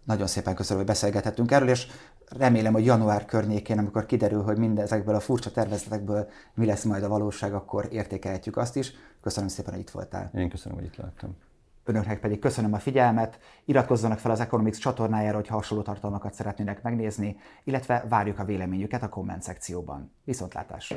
Nagyon 0.05 0.27
szépen 0.27 0.55
köszönöm, 0.55 0.79
hogy 0.79 0.91
beszélgethettünk 0.91 1.51
erről, 1.51 1.69
és 1.69 1.87
remélem, 2.29 2.73
hogy 2.73 2.85
január 2.85 3.25
környékén, 3.25 3.79
amikor 3.79 4.07
kiderül, 4.07 4.43
hogy 4.43 4.59
mindezekből 4.59 5.15
a 5.15 5.21
furcsa 5.21 5.51
tervezetekből 5.51 6.29
mi 6.55 6.67
lesz 6.67 6.85
majd 6.85 7.03
a 7.03 7.09
valóság, 7.09 7.55
akkor 7.55 7.89
értékelhetjük 7.91 8.57
azt 8.57 8.77
is. 8.77 8.93
Köszönöm 9.21 9.49
szépen, 9.49 9.73
hogy 9.73 9.83
itt 9.83 9.91
voltál. 9.91 10.31
Én 10.35 10.49
köszönöm, 10.49 10.79
hogy 10.79 10.87
itt 10.87 10.97
lehettem. 10.97 11.37
Önöknek 11.85 12.21
pedig 12.21 12.39
köszönöm 12.39 12.73
a 12.73 12.79
figyelmet, 12.79 13.39
iratkozzanak 13.65 14.19
fel 14.19 14.31
az 14.31 14.41
Economics 14.41 14.79
csatornájára, 14.79 15.37
hogy 15.37 15.47
hasonló 15.47 15.83
tartalmakat 15.83 16.35
szeretnének 16.35 16.83
megnézni, 16.83 17.37
illetve 17.65 18.05
várjuk 18.09 18.39
a 18.39 18.45
véleményüket 18.45 19.03
a 19.03 19.09
komment 19.09 19.43
szekcióban. 19.43 20.13
Viszontlátásra! 20.25 20.97